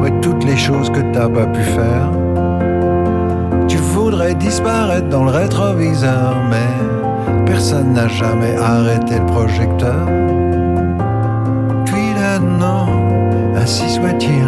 [0.00, 2.25] Ouais, toutes les choses que t'as pas pu faire.
[4.34, 10.04] Disparaître dans le rétroviseur, mais personne n'a jamais arrêté le projecteur.
[11.84, 12.86] Puis là, non,
[13.56, 14.46] ainsi soit-il.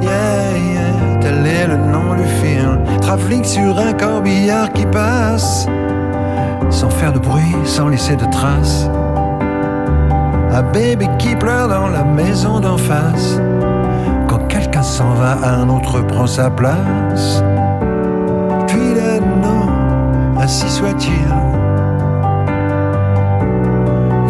[0.00, 2.80] Yeah, yeah, tel est le nom du film.
[3.00, 5.66] Trafic sur un corbillard qui passe,
[6.70, 8.88] sans faire de bruit, sans laisser de traces.
[10.52, 13.38] Un bébé qui pleure dans la maison d'en face.
[14.80, 17.42] Quelqu'un s'en va, un autre prend sa place.
[18.66, 19.68] Puis là, non,
[20.40, 21.10] ainsi soit-il.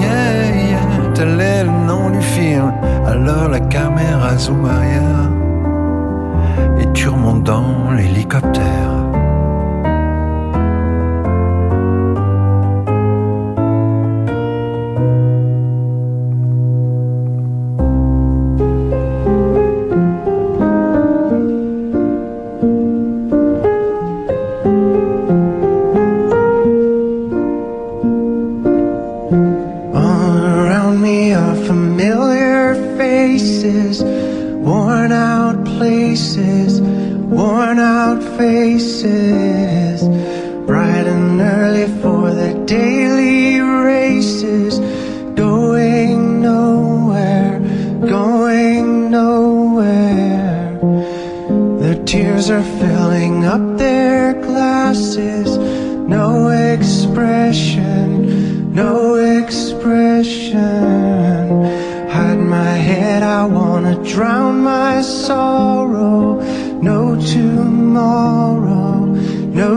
[0.01, 2.73] Yeah, yeah, tel est le nom du film.
[3.07, 5.31] Alors la caméra zoom arrière.
[6.81, 8.40] Et tu remontes dans l'hélicoptère.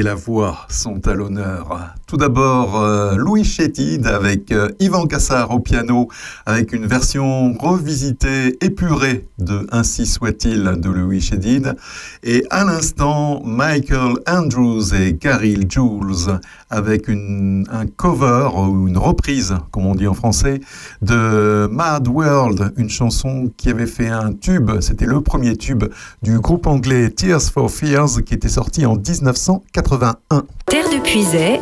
[0.00, 1.94] et la voix sont à l'honneur.
[2.10, 6.08] Tout d'abord, euh, Louis Chétide avec euh, Yvan Cassard au piano,
[6.44, 11.76] avec une version revisitée, épurée de Ainsi soit-il de Louis Chétide.
[12.24, 19.54] Et à l'instant, Michael Andrews et Caril Jules avec une, un cover ou une reprise,
[19.70, 20.60] comme on dit en français,
[21.02, 25.84] de Mad World, une chanson qui avait fait un tube, c'était le premier tube
[26.22, 30.42] du groupe anglais Tears for Fears qui était sorti en 1981.
[30.66, 31.58] Terre de Puisay,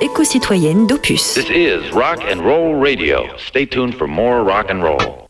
[0.00, 1.34] éco-citoyenne d'Opus.
[1.34, 3.36] This is Rock and Roll Radio.
[3.36, 5.28] Stay tuned for more rock and roll.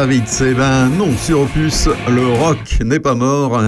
[0.00, 0.40] Kravitz.
[0.40, 3.60] Eh ben non, sur Opus, le rock n'est pas mort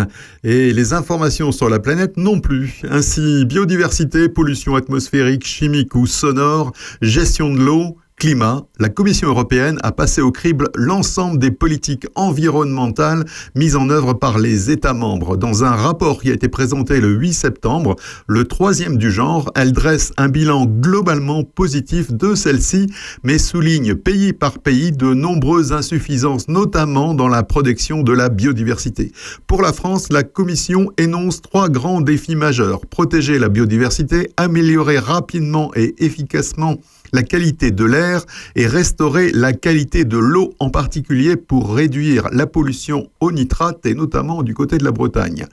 [0.42, 2.80] et les informations sur la planète non plus.
[2.88, 6.72] Ainsi, biodiversité, pollution atmosphérique, chimique ou sonore,
[7.02, 13.24] gestion de l'eau, climat, la Commission européenne a passé au crible l'ensemble des politiques environnementales
[13.56, 15.36] mises en œuvre par les États membres.
[15.36, 17.96] Dans un rapport qui a été présenté le 8 septembre,
[18.28, 22.86] le troisième du genre, elle dresse un bilan globalement positif de celle-ci,
[23.24, 29.10] mais souligne pays par pays de nombreuses insuffisances, notamment dans la protection de la biodiversité.
[29.48, 32.86] Pour la France, la Commission énonce trois grands défis majeurs.
[32.86, 36.76] Protéger la biodiversité, améliorer rapidement et efficacement
[37.12, 38.24] la qualité de l'air
[38.56, 43.94] et restaurer la qualité de l'eau en particulier pour réduire la pollution au nitrate et
[43.94, 45.46] notamment du côté de la Bretagne.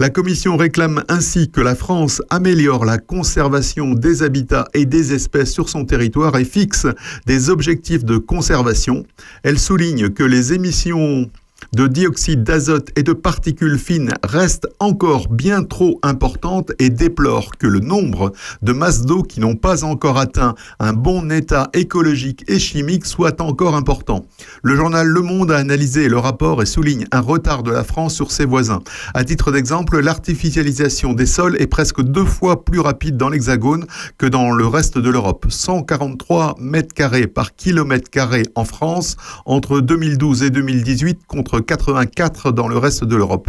[0.00, 5.52] La Commission réclame ainsi que la France améliore la conservation des habitats et des espèces
[5.52, 6.86] sur son territoire et fixe
[7.26, 9.04] des objectifs de conservation.
[9.42, 11.30] Elle souligne que les émissions
[11.72, 17.66] de dioxyde d'azote et de particules fines reste encore bien trop importante et déplore que
[17.66, 18.32] le nombre
[18.62, 23.40] de masses d'eau qui n'ont pas encore atteint un bon état écologique et chimique soit
[23.40, 24.26] encore important.
[24.62, 28.14] Le journal Le Monde a analysé le rapport et souligne un retard de la France
[28.14, 28.82] sur ses voisins.
[29.14, 33.86] À titre d'exemple, l'artificialisation des sols est presque deux fois plus rapide dans l'Hexagone
[34.18, 35.46] que dans le reste de l'Europe.
[35.48, 39.16] 143 mètres carrés par kilomètre carré en France
[39.46, 43.48] entre 2012 et 2018 contre 84 dans le reste de l'Europe.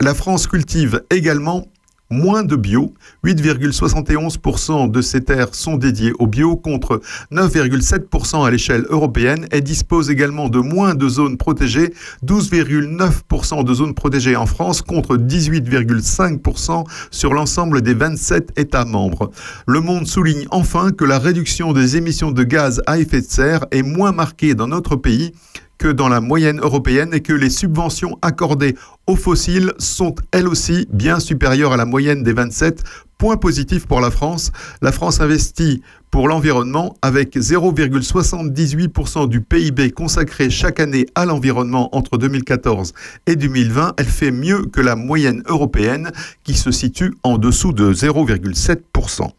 [0.00, 1.66] La France cultive également
[2.10, 2.92] moins de bio.
[3.24, 7.00] 8,71% de ces terres sont dédiées au bio contre
[7.32, 11.94] 9,7% à l'échelle européenne et dispose également de moins de zones protégées,
[12.26, 19.30] 12,9% de zones protégées en France contre 18,5% sur l'ensemble des 27 États membres.
[19.66, 23.66] Le Monde souligne enfin que la réduction des émissions de gaz à effet de serre
[23.70, 25.32] est moins marquée dans notre pays
[25.80, 28.76] que dans la moyenne européenne et que les subventions accordées
[29.06, 32.84] aux fossiles sont elles aussi bien supérieures à la moyenne des 27.
[33.16, 34.52] Point positif pour la France.
[34.82, 42.18] La France investit pour l'environnement avec 0,78% du PIB consacré chaque année à l'environnement entre
[42.18, 42.92] 2014
[43.26, 43.94] et 2020.
[43.96, 46.12] Elle fait mieux que la moyenne européenne
[46.44, 49.30] qui se situe en dessous de 0,7%.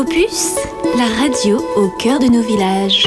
[0.00, 0.56] Opus,
[0.96, 3.06] la radio au cœur de nos villages.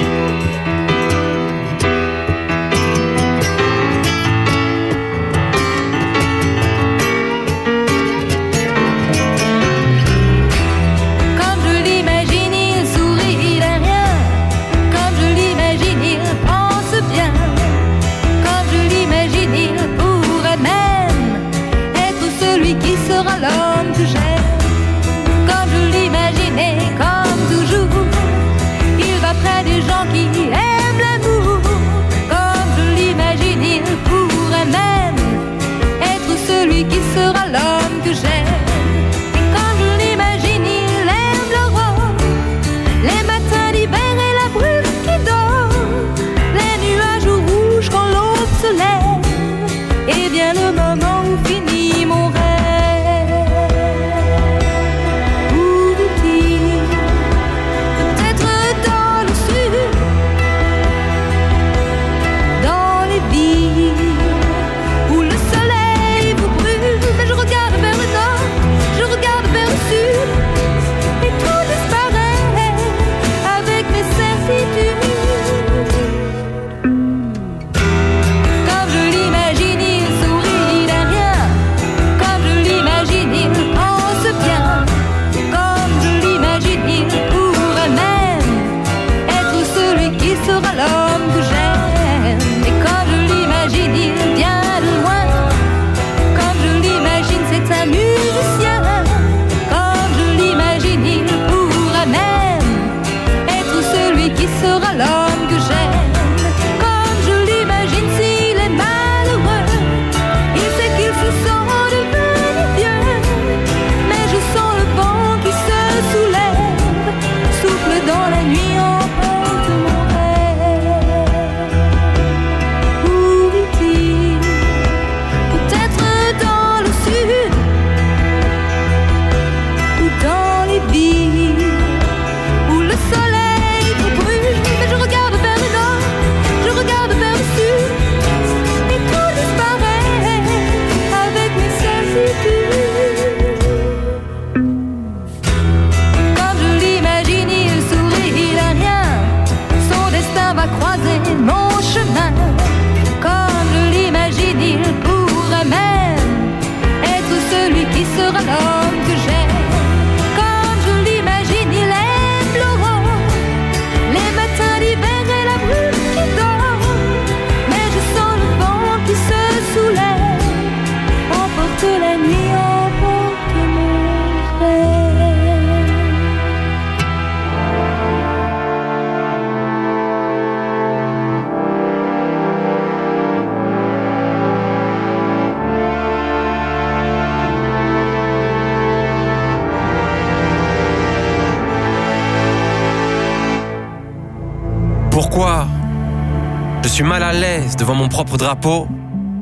[196.94, 198.88] Suis mal à l'aise devant mon propre drapeau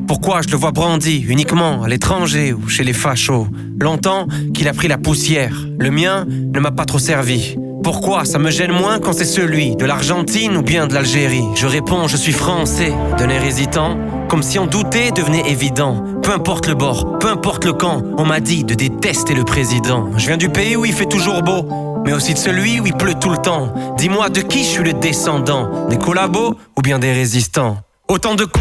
[0.07, 3.45] Pourquoi je le vois brandi uniquement à l'étranger ou chez les fachos?
[3.78, 7.57] Longtemps qu'il a pris la poussière, le mien ne m'a pas trop servi.
[7.84, 11.44] Pourquoi ça me gêne moins quand c'est celui de l'Argentine ou bien de l'Algérie?
[11.56, 13.98] Je réponds, je suis français, d'un air hésitant,
[14.30, 16.06] comme si en douter devenait évident.
[16.23, 20.10] Peu importe le bord, peu importe le camp, on m'a dit de détester le président.
[20.15, 21.65] Je viens du pays où il fait toujours beau,
[22.06, 23.73] mais aussi de celui où il pleut tout le temps.
[23.98, 27.78] Dis-moi de qui je suis le descendant, des collabos ou bien des résistants?
[28.07, 28.60] Autant de cons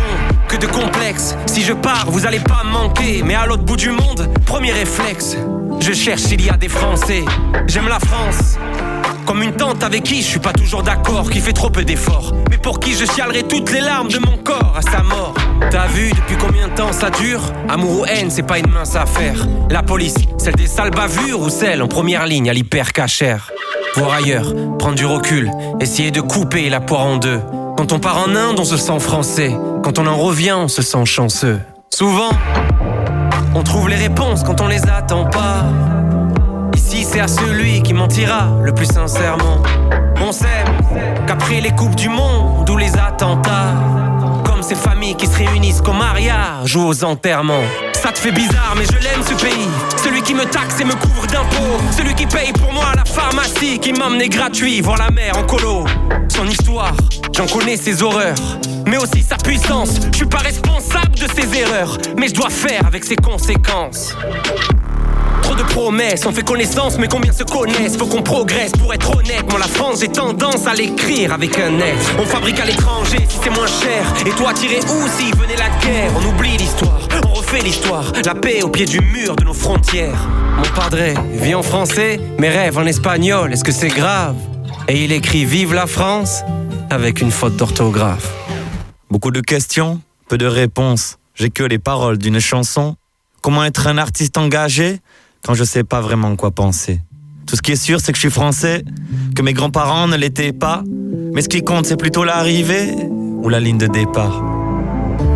[0.48, 1.36] que de complexes.
[1.46, 3.22] Si je pars, vous allez pas manquer.
[3.24, 5.36] Mais à l'autre bout du monde, premier réflexe.
[5.80, 7.24] Je cherche s'il y a des Français.
[7.66, 8.58] J'aime la France.
[9.30, 12.32] Comme une tante avec qui je suis pas toujours d'accord, qui fait trop peu d'efforts.
[12.50, 15.34] Mais pour qui je chialerai toutes les larmes de mon corps à sa mort.
[15.70, 17.40] T'as vu depuis combien de temps ça dure?
[17.68, 19.46] Amour ou haine, c'est pas une mince affaire.
[19.70, 23.52] La police, celle des sales bavures ou celle en première ligne à l'hyper cachère.
[23.94, 25.48] Voir ailleurs, prendre du recul,
[25.78, 27.40] essayer de couper la poire en deux.
[27.76, 29.56] Quand on part en Inde, on se sent français.
[29.84, 31.60] Quand on en revient, on se sent chanceux.
[31.94, 32.30] Souvent,
[33.54, 35.66] on trouve les réponses quand on les attend pas.
[36.74, 39.62] Ici, c'est à celui qui mentira le plus sincèrement.
[40.20, 40.64] On sait
[41.26, 43.74] qu'après les coupes du monde ou les attentats,
[44.44, 47.62] comme ces familles qui se réunissent qu'au mariage ou aux enterrements.
[47.94, 49.68] Ça te fait bizarre, mais je l'aime ce pays.
[50.02, 51.78] Celui qui me taxe et me couvre d'impôts.
[51.90, 55.84] Celui qui paye pour moi la pharmacie, qui m'emmenait gratuit voir la mer en colo.
[56.28, 56.94] Son histoire,
[57.36, 58.34] j'en connais ses horreurs,
[58.86, 60.00] mais aussi sa puissance.
[60.12, 64.14] Je suis pas responsable de ses erreurs, mais je dois faire avec ses conséquences.
[66.26, 67.96] On fait connaissance, mais combien se connaissent?
[67.96, 69.44] Faut qu'on progresse pour être honnête.
[69.50, 72.12] Moi, la France, j'ai tendance à l'écrire avec un S.
[72.18, 74.04] On fabrique à l'étranger si c'est moins cher.
[74.26, 76.10] Et toi, tirer où si venait la guerre?
[76.16, 78.12] On oublie l'histoire, on refait l'histoire.
[78.24, 80.28] La paix au pied du mur de nos frontières.
[80.56, 83.52] Mon padré vit en français, mes rêves en espagnol.
[83.52, 84.36] Est-ce que c'est grave?
[84.88, 86.42] Et il écrit Vive la France
[86.90, 88.32] avec une faute d'orthographe.
[89.10, 91.18] Beaucoup de questions, peu de réponses.
[91.34, 92.96] J'ai que les paroles d'une chanson.
[93.42, 95.00] Comment être un artiste engagé?
[95.44, 97.00] Quand je sais pas vraiment quoi penser
[97.46, 98.84] Tout ce qui est sûr, c'est que je suis français,
[99.34, 100.82] que mes grands-parents ne l'étaient pas.
[101.34, 102.94] Mais ce qui compte, c'est plutôt l'arrivée
[103.42, 104.42] ou la ligne de départ.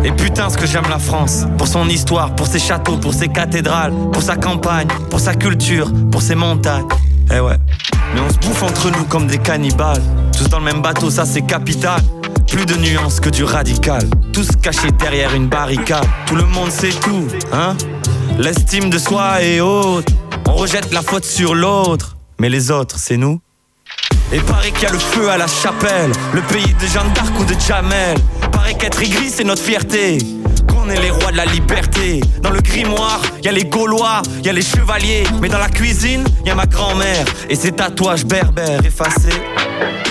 [0.03, 3.27] Et putain, ce que j'aime la France, pour son histoire, pour ses châteaux, pour ses
[3.27, 6.85] cathédrales, pour sa campagne, pour sa culture, pour ses montagnes.
[7.33, 7.57] Eh ouais.
[8.13, 10.01] Mais on se bouffe entre nous comme des cannibales.
[10.37, 12.01] Tous dans le même bateau, ça c'est capital.
[12.47, 14.03] Plus de nuances que du radical.
[14.31, 16.05] Tous cachés derrière une barricade.
[16.27, 17.75] Tout le monde sait tout, hein
[18.37, 20.09] L'estime de soi est haute.
[20.47, 22.17] On rejette la faute sur l'autre.
[22.39, 23.39] Mais les autres, c'est nous.
[24.33, 27.39] Et paraît qu'il y a le feu à la chapelle, le pays de Jeanne d'Arc
[27.39, 28.17] ou de Jamel.
[28.51, 30.17] Paraît qu'être aigri, c'est notre fierté.
[30.67, 32.19] Qu'on est les rois de la liberté.
[32.41, 35.23] Dans le grimoire, y a les Gaulois, y a les chevaliers.
[35.41, 39.41] Mais dans la cuisine, y a ma grand-mère et ses tatouages berbères effacés.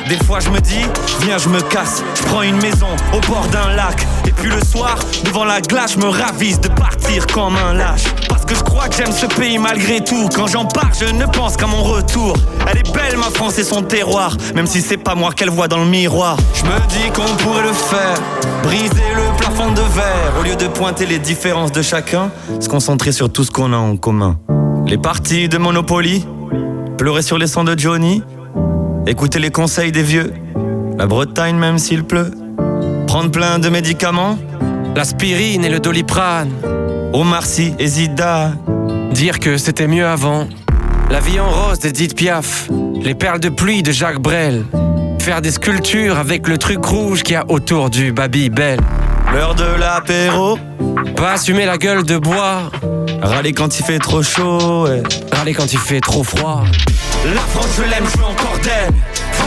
[0.09, 0.84] Des fois je me dis,
[1.20, 4.06] viens je me casse, je prends une maison au bord d'un lac
[4.36, 8.05] puis le soir, devant la glace, je me ravise de partir comme un lâche.
[8.28, 10.28] Parce que je crois que j'aime ce pays malgré tout.
[10.35, 12.36] Quand j'en pars, je ne pense qu'à mon retour.
[12.70, 14.36] Elle est belle ma France et son terroir.
[14.55, 16.36] Même si c'est pas moi qu'elle voit dans le miroir.
[16.55, 18.20] Je me dis qu'on pourrait le faire.
[18.62, 20.32] Briser le plafond de verre.
[20.39, 22.31] Au lieu de pointer les différences de chacun.
[22.61, 24.39] Se concentrer sur tout ce qu'on a en commun.
[24.86, 26.27] Les parties de Monopoly.
[26.98, 28.23] Pleurer sur les sangs de Johnny.
[29.06, 30.32] Écouter les conseils des vieux.
[30.98, 32.31] La Bretagne même s'il pleut.
[33.06, 34.39] Prendre plein de médicaments.
[34.97, 36.51] L'aspirine et le doliprane.
[37.12, 38.59] Omar Sy et Zidane.
[39.12, 40.48] Dire que c'était mieux avant.
[41.10, 42.68] La vie en rose d'Edith Piaf.
[43.02, 44.64] Les perles de pluie de Jacques Brel.
[45.20, 48.81] Faire des sculptures avec le truc rouge qu'il y a autour du Babybel.
[49.32, 50.59] L'heure de l'apéro.
[51.16, 52.70] Pas assumer la gueule de bois.
[53.22, 54.85] Râler quand il fait trop chaud.
[54.86, 55.02] ouais.
[55.32, 56.64] Râler quand il fait trop froid.
[57.35, 58.93] La France, je l'aime, je veux encore d'elle.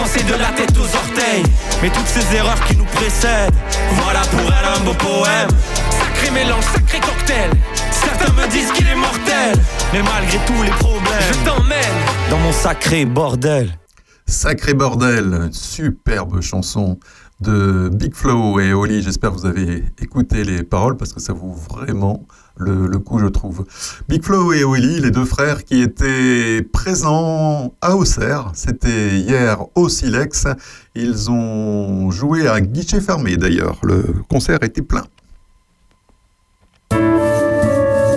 [0.08, 1.44] Français de la tête aux orteils.
[1.82, 3.54] Mais toutes ces erreurs qui nous précèdent.
[3.92, 5.50] Voilà pour elle un beau poème.
[5.90, 7.50] Sacré mélange, sacré cocktail.
[7.92, 9.60] Certains me disent qu'il est mortel.
[9.92, 12.30] Mais malgré tous les problèmes, Je t'emmène.
[12.30, 13.78] dans mon sacré bordel.
[14.26, 17.00] Sacré bordel, superbe chanson
[17.42, 19.02] de Big Flow et Oli.
[19.02, 22.24] J'espère que vous avez écouté les paroles parce que ça vaut vraiment
[22.56, 23.66] le, le coup, je trouve.
[24.10, 29.90] Big Flow et Oli, les deux frères qui étaient présents à Auxerre, c'était hier au
[29.90, 30.48] Silex.
[30.96, 33.80] Ils ont joué à guichet fermé d'ailleurs.
[33.84, 35.04] Le concert était plein.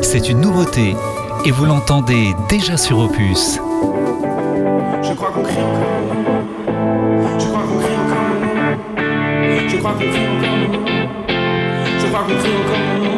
[0.03, 0.97] C'est une nouveauté
[1.45, 3.61] et vous l'entendez déjà sur Opus.
[5.03, 6.01] Je crois qu'on crie encore.
[7.39, 7.63] Je crois
[9.81, 10.11] Je crois qu'on
[12.37, 13.17] crie encore mon nom.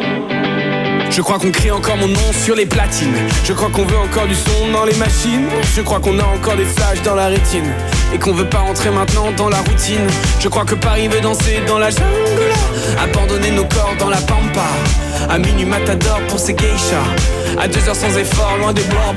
[1.09, 3.17] Je crois qu'on crie encore mon nom sur les platines.
[3.43, 5.49] Je crois qu'on veut encore du son dans les machines.
[5.75, 7.69] Je crois qu'on a encore des flashs dans la rétine.
[8.13, 10.07] et qu'on veut pas entrer maintenant dans la routine.
[10.39, 12.53] Je crois que Paris veut danser dans la jungle,
[12.97, 14.69] abandonner nos corps dans la pampa.
[15.29, 17.09] À minuit matador pour ses geishas.
[17.59, 19.13] À deux heures sans effort, loin des bois,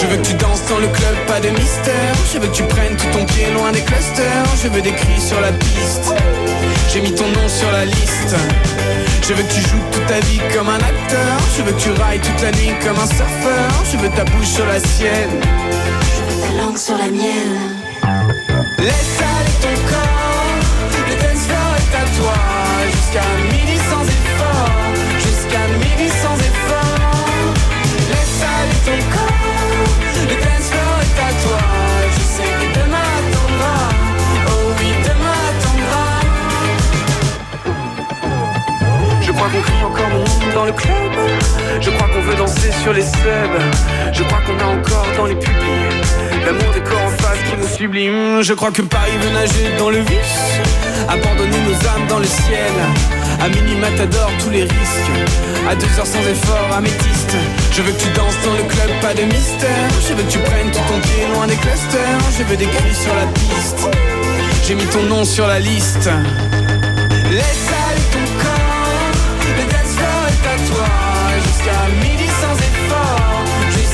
[0.00, 2.14] Je veux que tu danses dans le club, pas de mystère.
[2.32, 4.44] Je veux que tu prennes tout ton pied loin des clusters.
[4.62, 6.12] Je veux des cris sur la piste.
[6.92, 8.36] J'ai mis ton nom sur la liste.
[9.22, 11.36] Je veux que tu joues toute ta vie comme un acteur.
[11.56, 13.68] Je veux que tu railles toute la nuit comme un surfeur.
[13.90, 15.40] Je veux ta bouche sur la sienne.
[16.16, 17.76] Je veux ta langue sur la mienne.
[18.78, 20.48] Laisse aller ton corps.
[21.08, 22.34] Le dance floor est à toi.
[22.90, 24.07] Jusqu'à midi sans
[39.84, 41.12] encore mon dans le club.
[41.80, 43.60] Je crois qu'on veut danser sur les subs.
[44.12, 46.18] Je crois qu'on a encore dans les pupilles
[46.48, 48.42] l'amour des corps en face qui nous sublime.
[48.42, 50.40] Je crois que Paris veut nager dans le vice,
[51.08, 52.72] abandonner nos âmes dans le ciel.
[53.40, 55.12] À minuit matador tous les risques.
[55.68, 57.36] À deux heures sans effort, améthyste.
[57.72, 59.88] Je veux que tu danses dans le club, pas de mystère.
[60.08, 62.18] Je veux que tu prennes tout ton pied loin des clusters.
[62.38, 63.88] Je veux des cris sur la piste.
[64.66, 66.08] J'ai mis ton nom sur la liste.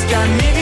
[0.06, 0.53] Jusqu'à midi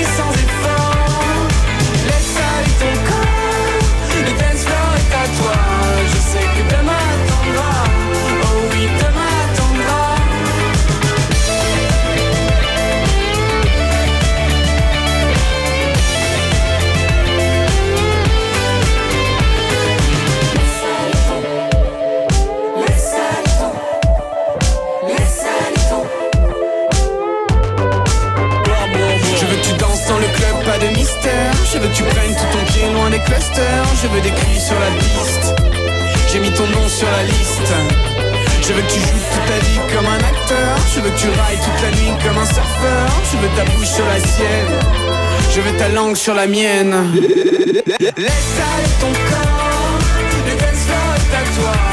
[31.94, 33.84] tu prennes tout ton pied loin des clusters.
[34.02, 35.54] Je veux des cris sur la piste.
[36.30, 37.72] J'ai mis ton nom sur la liste.
[38.62, 40.76] Je veux que tu joues toute ta vie comme un acteur.
[40.94, 43.08] Je veux que tu railles toute la nuit comme un surfeur.
[43.30, 44.78] Je veux ta bouche sur la sienne.
[45.54, 46.94] Je veux ta langue sur la mienne.
[48.00, 49.98] Laisse aller ton corps.
[50.46, 51.91] Le dance est à toi.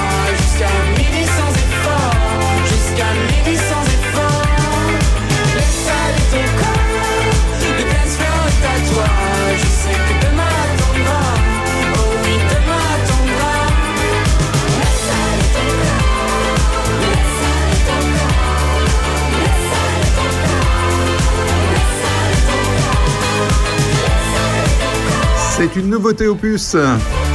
[25.60, 26.78] C'est une nouveauté opus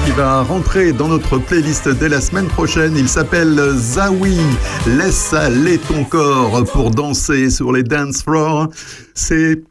[0.07, 2.97] qui va rentrer dans notre playlist dès la semaine prochaine.
[2.97, 4.39] Il s'appelle Zawi.
[4.87, 8.69] Laisse aller ton corps pour danser sur les dance floors.
[9.13, 9.63] C'est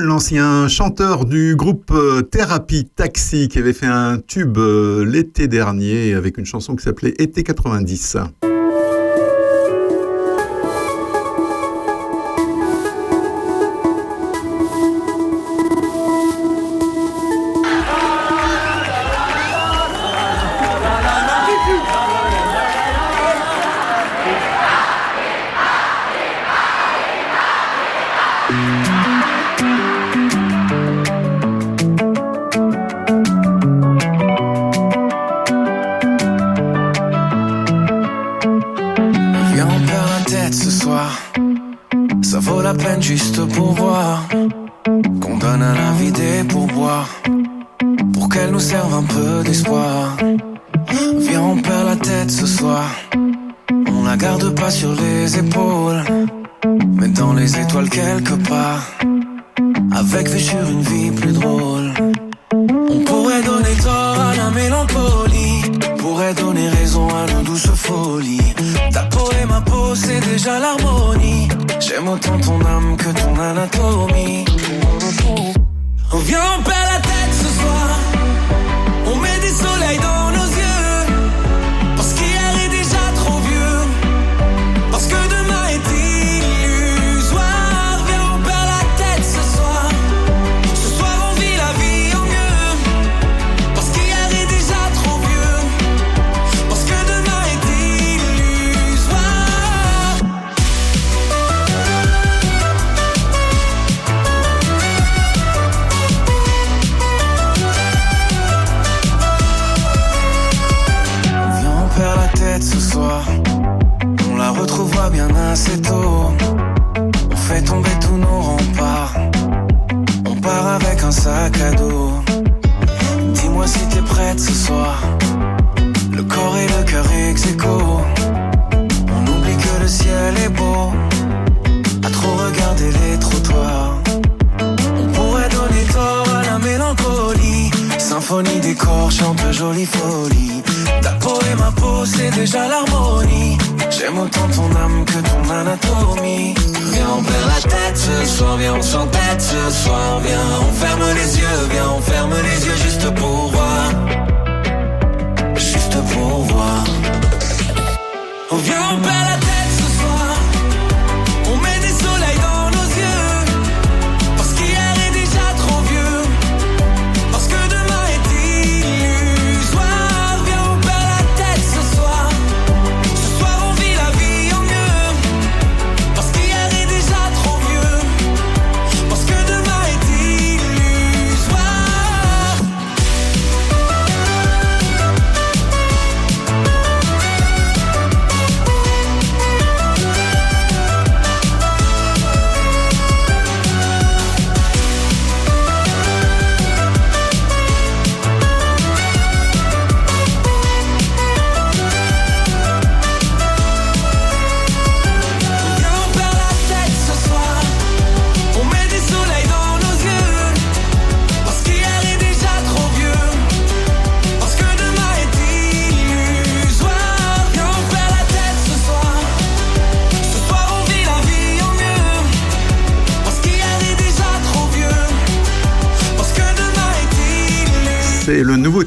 [0.00, 1.94] l'ancien chanteur du groupe
[2.32, 7.44] Thérapie Taxi qui avait fait un tube l'été dernier avec une chanson qui s'appelait Été
[7.44, 8.16] 90.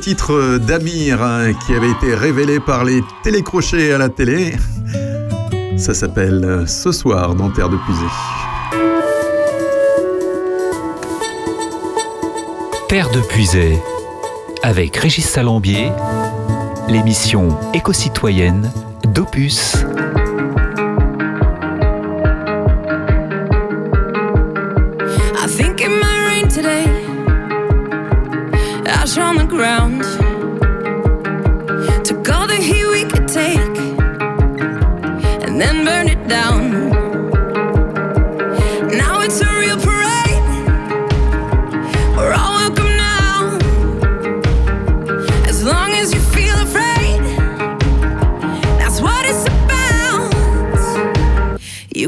[0.06, 4.54] titre d'Amir hein, qui avait été révélé par les télécrochets à la télé.
[5.78, 8.06] Ça s'appelle Ce soir dans Terre de Puisée.
[12.88, 13.80] Terre de Puisée
[14.62, 15.92] avec Régis Salambier,
[16.88, 18.72] l'émission éco-citoyenne
[19.06, 19.76] d'Opus.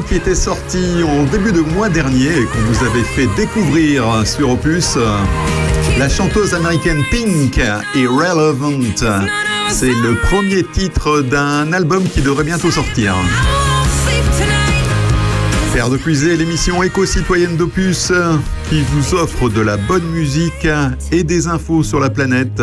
[0.00, 4.50] Qui était sorti en début de mois dernier et qu'on vous avait fait découvrir sur
[4.50, 4.96] Opus.
[5.98, 7.60] La chanteuse américaine Pink,
[7.94, 8.80] Irrelevant.
[9.68, 13.14] C'est le premier titre d'un album qui devrait bientôt sortir.
[15.74, 18.12] Faire de puiser l'émission éco-citoyenne d'Opus
[18.70, 20.66] qui vous offre de la bonne musique
[21.10, 22.62] et des infos sur la planète.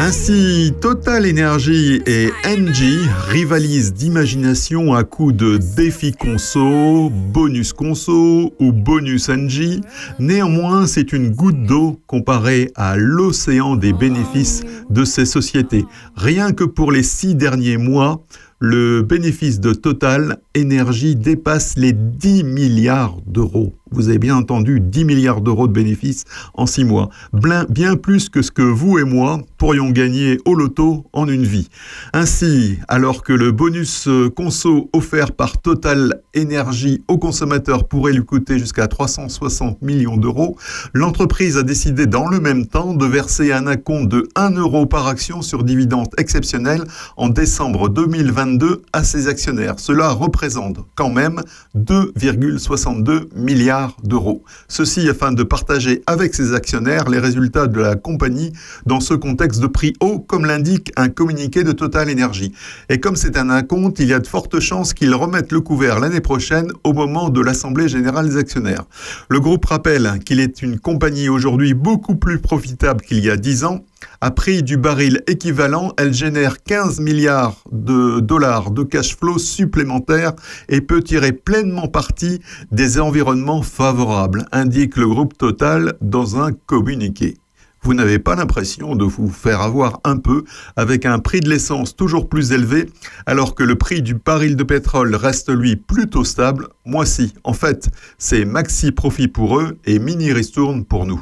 [0.00, 8.72] Ainsi, Total Energy et Engie rivalisent d'imagination à coups de défi conso, bonus conso ou
[8.72, 9.80] bonus Engie.
[10.18, 15.86] Néanmoins, c'est une goutte d'eau comparée à l'océan des bénéfices de ces sociétés.
[16.16, 18.22] Rien que pour les six derniers mois,
[18.58, 23.72] le bénéfice de Total Energy dépasse les 10 milliards d'euros.
[23.94, 27.10] Vous avez bien entendu 10 milliards d'euros de bénéfices en 6 mois.
[27.32, 31.68] Bien, plus que ce que vous et moi pourrions gagner au loto en une vie.
[32.12, 38.24] Ainsi, alors que le bonus euh, conso offert par Total Energy aux consommateurs pourrait lui
[38.24, 40.56] coûter jusqu'à 360 millions d'euros,
[40.92, 45.06] l'entreprise a décidé dans le même temps de verser un acompte de 1 euro par
[45.06, 46.82] action sur dividende exceptionnel
[47.16, 49.78] en décembre 2022 à ses actionnaires.
[49.78, 51.40] Cela représente quand même
[51.76, 54.42] 2,62 milliards d'euros.
[54.68, 58.52] Ceci afin de partager avec ses actionnaires les résultats de la compagnie
[58.86, 62.52] dans ce contexte de prix haut, comme l'indique un communiqué de Total Energy.
[62.88, 66.00] Et comme c'est un acompte, il y a de fortes chances qu'ils remettent le couvert
[66.00, 68.84] l'année prochaine au moment de l'Assemblée générale des actionnaires.
[69.28, 73.64] Le groupe rappelle qu'il est une compagnie aujourd'hui beaucoup plus profitable qu'il y a 10
[73.64, 73.84] ans.
[74.20, 80.32] À prix du baril équivalent, elle génère 15 milliards de dollars de cash flow supplémentaires
[80.68, 82.40] et peut tirer pleinement parti
[82.72, 87.36] des environnements favorables, indique le groupe Total dans un communiqué.
[87.84, 90.44] Vous n'avez pas l'impression de vous faire avoir un peu
[90.74, 92.88] avec un prix de l'essence toujours plus élevé
[93.26, 96.68] alors que le prix du baril de pétrole reste lui plutôt stable?
[96.86, 101.20] Moi si, en fait, c'est maxi profit pour eux et mini ristourne pour nous.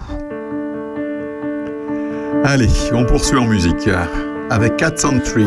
[2.44, 3.88] Allez, on poursuit en musique
[4.50, 5.46] avec Cats on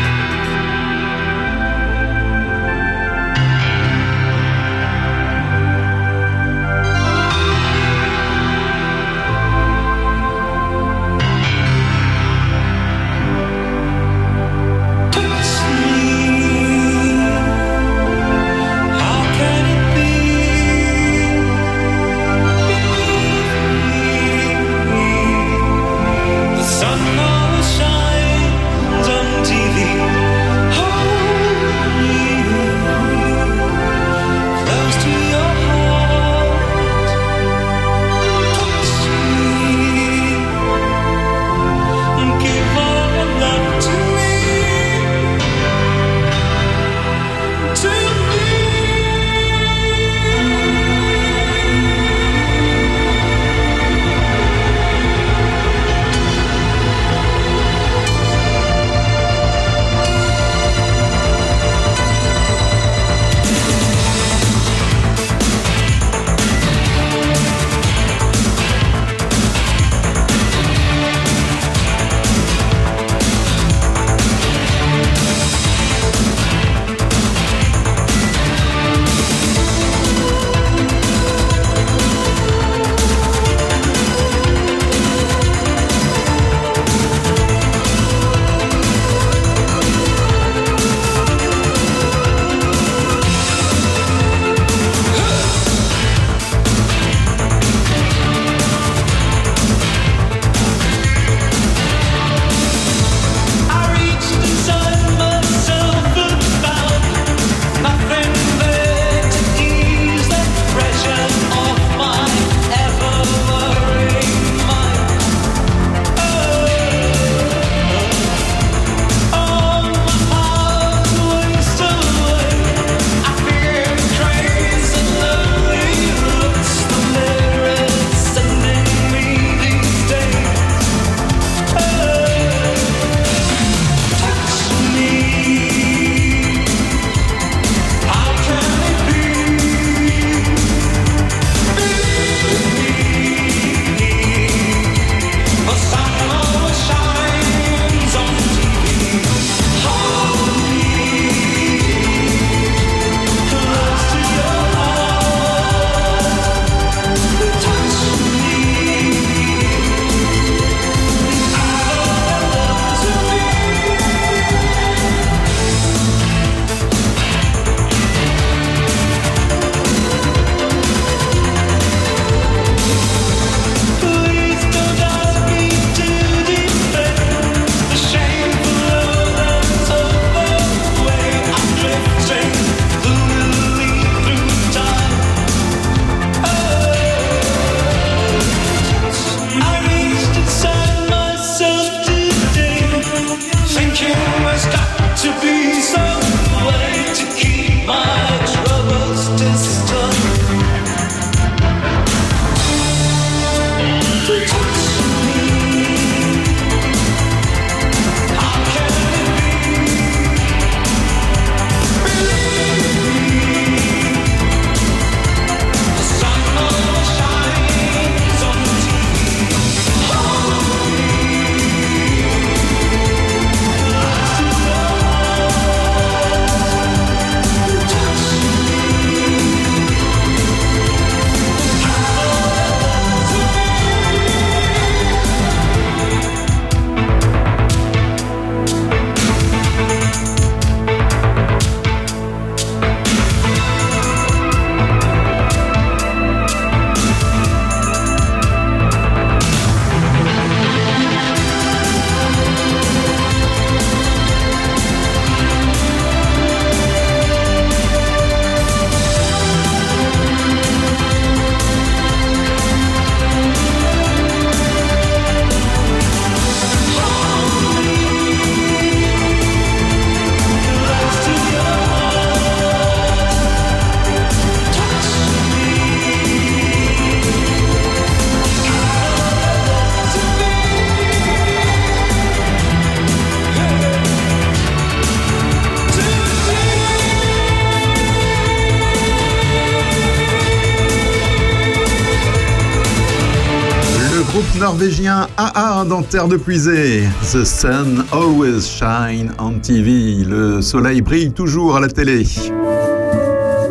[294.71, 297.03] Norvégien AA dans Terre de Puisée.
[297.33, 300.23] The sun always shine on TV.
[300.23, 302.25] Le soleil brille toujours à la télé.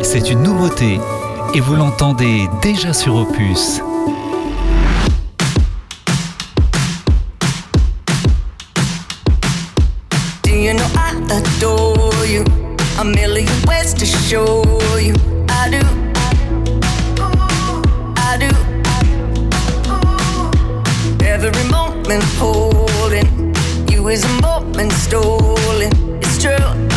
[0.03, 0.99] C'est une nouveauté
[1.55, 3.81] et vous l'entendez déjà sur Opus.
[10.43, 12.43] Do you know I adore you?
[12.99, 14.63] A million ways to show
[14.99, 15.15] you
[15.49, 16.10] I do.
[22.11, 23.55] Moment holding
[23.89, 25.91] you is a moment stolen.
[26.21, 26.90] It's true.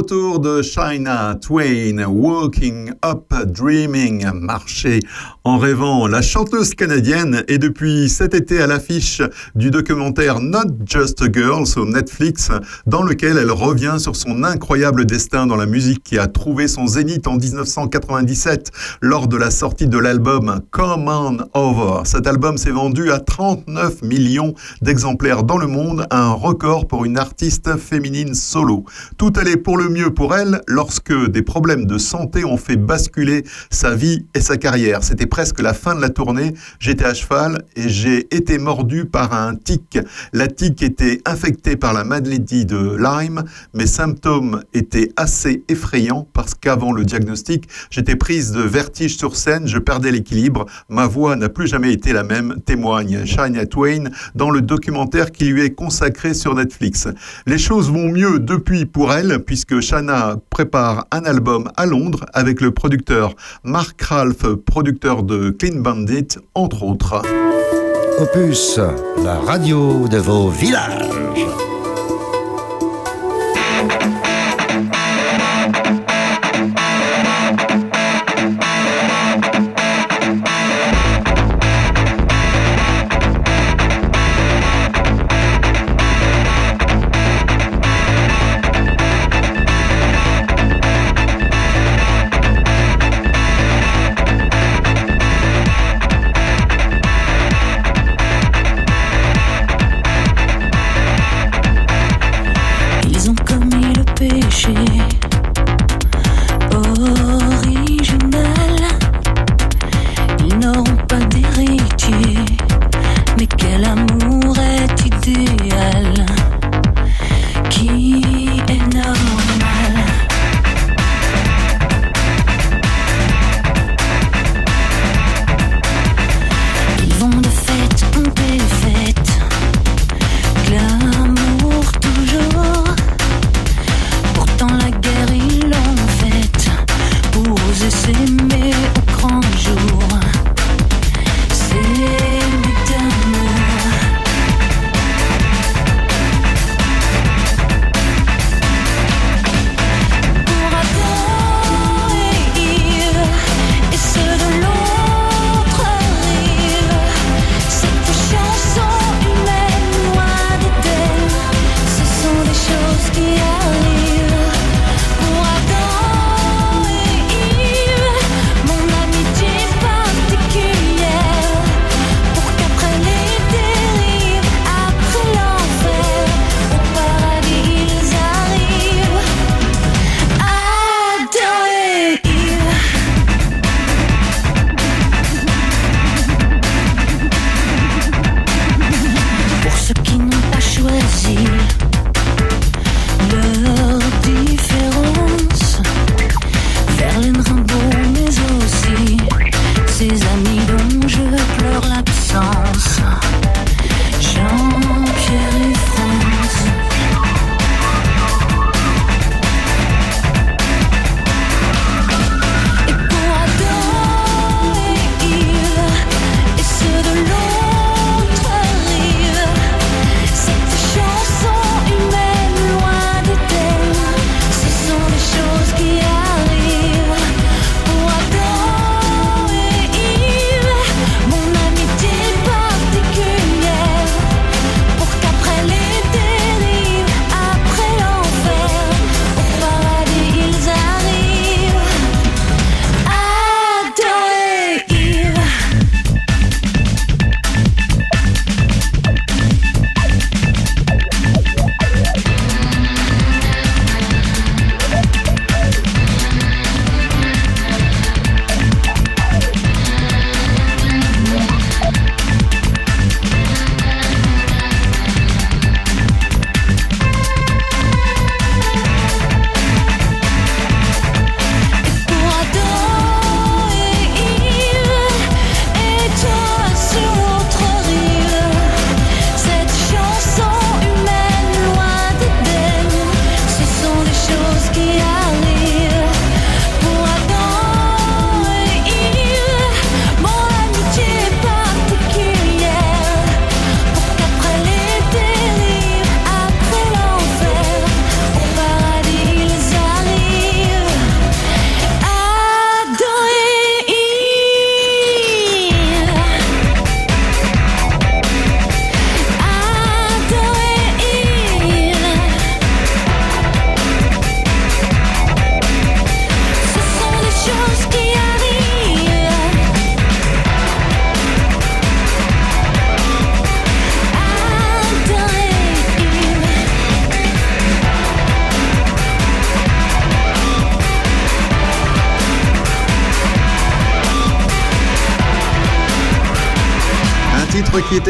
[0.00, 2.89] Retour de China Twain, Walking
[3.46, 5.00] Dreaming, marcher
[5.44, 6.06] en rêvant.
[6.06, 9.22] La chanteuse canadienne est depuis cet été à l'affiche
[9.54, 12.50] du documentaire Not Just a Girl sur Netflix,
[12.86, 16.86] dans lequel elle revient sur son incroyable destin dans la musique qui a trouvé son
[16.86, 22.02] zénith en 1997 lors de la sortie de l'album Come On Over.
[22.04, 27.18] Cet album s'est vendu à 39 millions d'exemplaires dans le monde, un record pour une
[27.18, 28.84] artiste féminine solo.
[29.16, 33.29] Tout allait pour le mieux pour elle lorsque des problèmes de santé ont fait basculer
[33.70, 35.02] sa vie et sa carrière.
[35.02, 36.54] C'était presque la fin de la tournée.
[36.78, 39.98] J'étais à cheval et j'ai été mordu par un tic.
[40.32, 43.44] La tic était infectée par la maladie de Lyme.
[43.74, 49.66] Mes symptômes étaient assez effrayants parce qu'avant le diagnostic, j'étais prise de vertige sur scène,
[49.66, 50.66] je perdais l'équilibre.
[50.88, 54.04] Ma voix n'a plus jamais été la même, témoigne Shania Twain
[54.34, 57.08] dans le documentaire qui lui est consacré sur Netflix.
[57.46, 62.60] Les choses vont mieux depuis pour elle puisque Shana prépare un album à Londres avec
[62.60, 63.19] le producteur
[63.64, 67.22] Mark Ralph, producteur de Clean Bandit, entre autres.
[68.20, 68.78] Opus,
[69.24, 71.08] la radio de vos villages.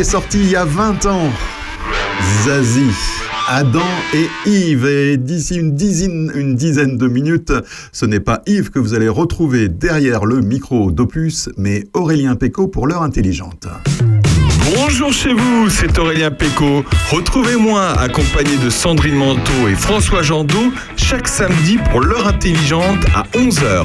[0.04, 1.30] Sorti il y a 20 ans.
[2.44, 2.94] Zazie,
[3.48, 3.80] Adam
[4.14, 4.86] et Yves.
[4.86, 7.52] Et d'ici une dizaine, une dizaine de minutes,
[7.92, 12.68] ce n'est pas Yves que vous allez retrouver derrière le micro d'Opus, mais Aurélien Péco
[12.68, 13.66] pour l'heure intelligente.
[14.74, 16.84] Bonjour chez vous, c'est Aurélien Péco.
[17.10, 23.84] Retrouvez-moi accompagné de Sandrine Manteau et François Jandot chaque samedi pour l'heure intelligente à 11h.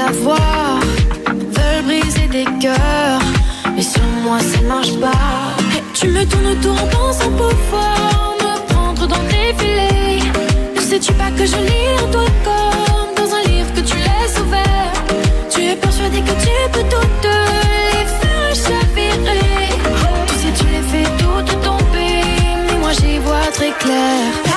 [0.00, 0.80] savoir,
[1.56, 3.22] veulent briser des cœurs,
[3.74, 5.28] mais sur moi ça marche pas.
[5.94, 10.20] Tu me tournes autour en pensant pouvoir me prendre dans tes filets.
[10.76, 14.38] Ne sais-tu pas que je lis en toi comme dans un livre que tu laisses
[14.44, 14.92] ouvert?
[15.52, 17.30] Tu es persuadé que tu peux toutes
[17.94, 19.68] les faire chavirer.
[20.28, 22.22] Tu sais, tu les fais toutes tomber,
[22.66, 24.49] mais moi j'y vois très clair.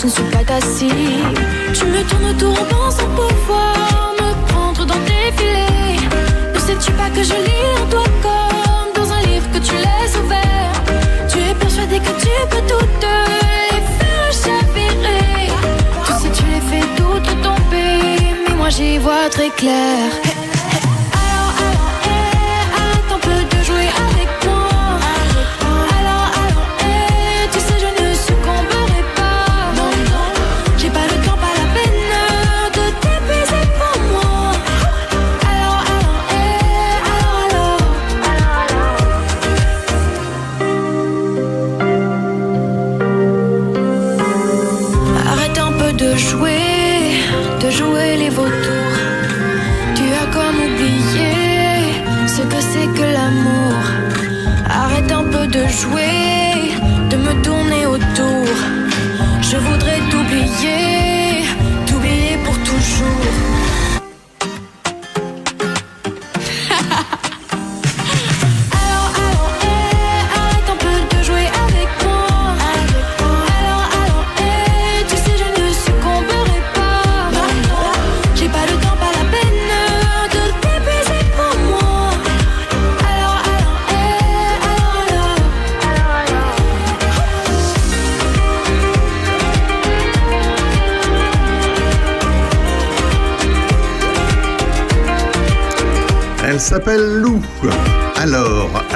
[0.00, 0.58] Je ne suis pas ta.
[0.60, 5.98] Tu me tournes autour en pensant pouvoir me prendre dans tes filets.
[6.54, 10.16] Ne sais-tu pas que je lis en toi comme dans un livre que tu laisses
[10.22, 10.72] ouvert?
[11.28, 13.06] Tu es persuadé que tu peux toutes
[13.72, 15.50] les faire chavirer.
[16.06, 20.12] Tu sais, tu les fais toutes tomber, mais moi j'y vois très clair.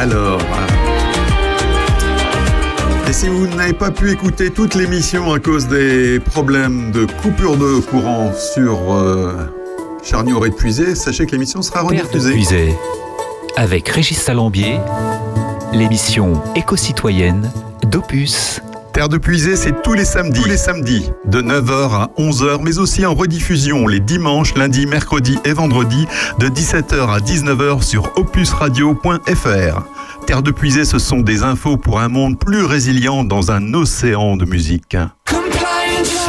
[0.02, 0.40] Alors.
[3.08, 7.56] Et si vous n'avez pas pu écouter toute l'émission à cause des problèmes de coupure
[7.56, 9.46] de courant sur euh,
[10.02, 12.74] Charnier épuisé, sachez que l'émission sera rediffusée.
[13.54, 14.80] Avec Régis Salambier,
[15.72, 17.52] l'émission éco-citoyenne
[17.84, 18.60] d'Opus.
[19.02, 20.40] Terre de Puisée, c'est tous les samedis.
[20.40, 25.40] Tous les samedis, de 9h à 11h, mais aussi en rediffusion les dimanches, lundis, mercredis
[25.44, 26.06] et vendredis,
[26.38, 29.82] de 17h à 19h sur opusradio.fr.
[30.24, 34.36] Terre de Puisée, ce sont des infos pour un monde plus résilient dans un océan
[34.36, 34.96] de musique.
[35.28, 36.28] Compliance.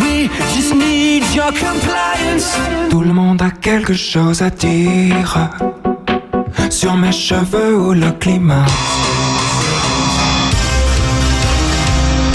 [0.00, 2.56] We just need your compliance.
[2.88, 5.50] Tout le monde a quelque chose à dire
[6.70, 8.64] sur mes cheveux ou le climat.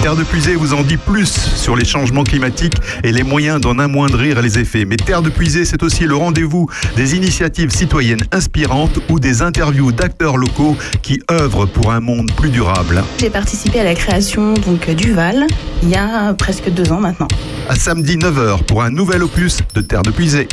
[0.02, 3.78] Terre de Puisée vous en dit plus sur les changements climatiques et les moyens d'en
[3.80, 4.86] amoindrir les effets.
[4.86, 9.92] Mais Terre de Puisée, c'est aussi le rendez-vous des initiatives citoyennes inspirantes ou des interviews
[9.92, 13.04] d'acteurs locaux qui œuvrent pour un monde plus durable.
[13.20, 15.46] J'ai participé à la création donc du Val
[15.84, 17.28] il y a presque deux ans maintenant.
[17.68, 20.48] À samedi 9h pour un nouvel opus de Terre de Puisée.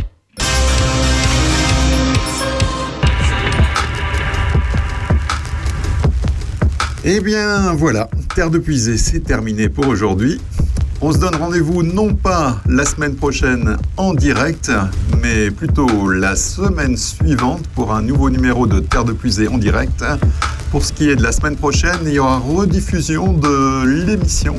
[7.09, 10.41] Eh bien voilà, Terre de Puisée, c'est terminé pour aujourd'hui.
[11.01, 14.73] On se donne rendez-vous non pas la semaine prochaine en direct,
[15.23, 20.03] mais plutôt la semaine suivante pour un nouveau numéro de Terre de Puisée en direct.
[20.73, 24.57] Pour ce qui est de la semaine prochaine, il y aura rediffusion de l'émission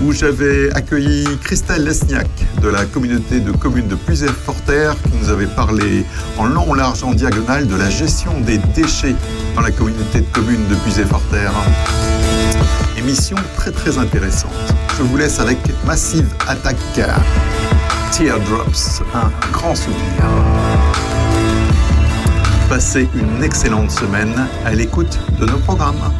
[0.00, 2.28] où j'avais accueilli Christelle Lesniak
[2.62, 6.04] de la communauté de communes de Puisay-Forterre qui nous avait parlé
[6.38, 9.14] en long, large, en diagonale de la gestion des déchets
[9.54, 11.52] dans la communauté de communes de Puisay-Forterre.
[12.98, 14.52] Émission très très intéressante.
[14.98, 16.76] Je vous laisse avec Massive Attack
[18.12, 20.24] Teardrops, un grand souvenir.
[22.68, 24.34] Passez une excellente semaine
[24.64, 26.12] à l'écoute de nos programmes.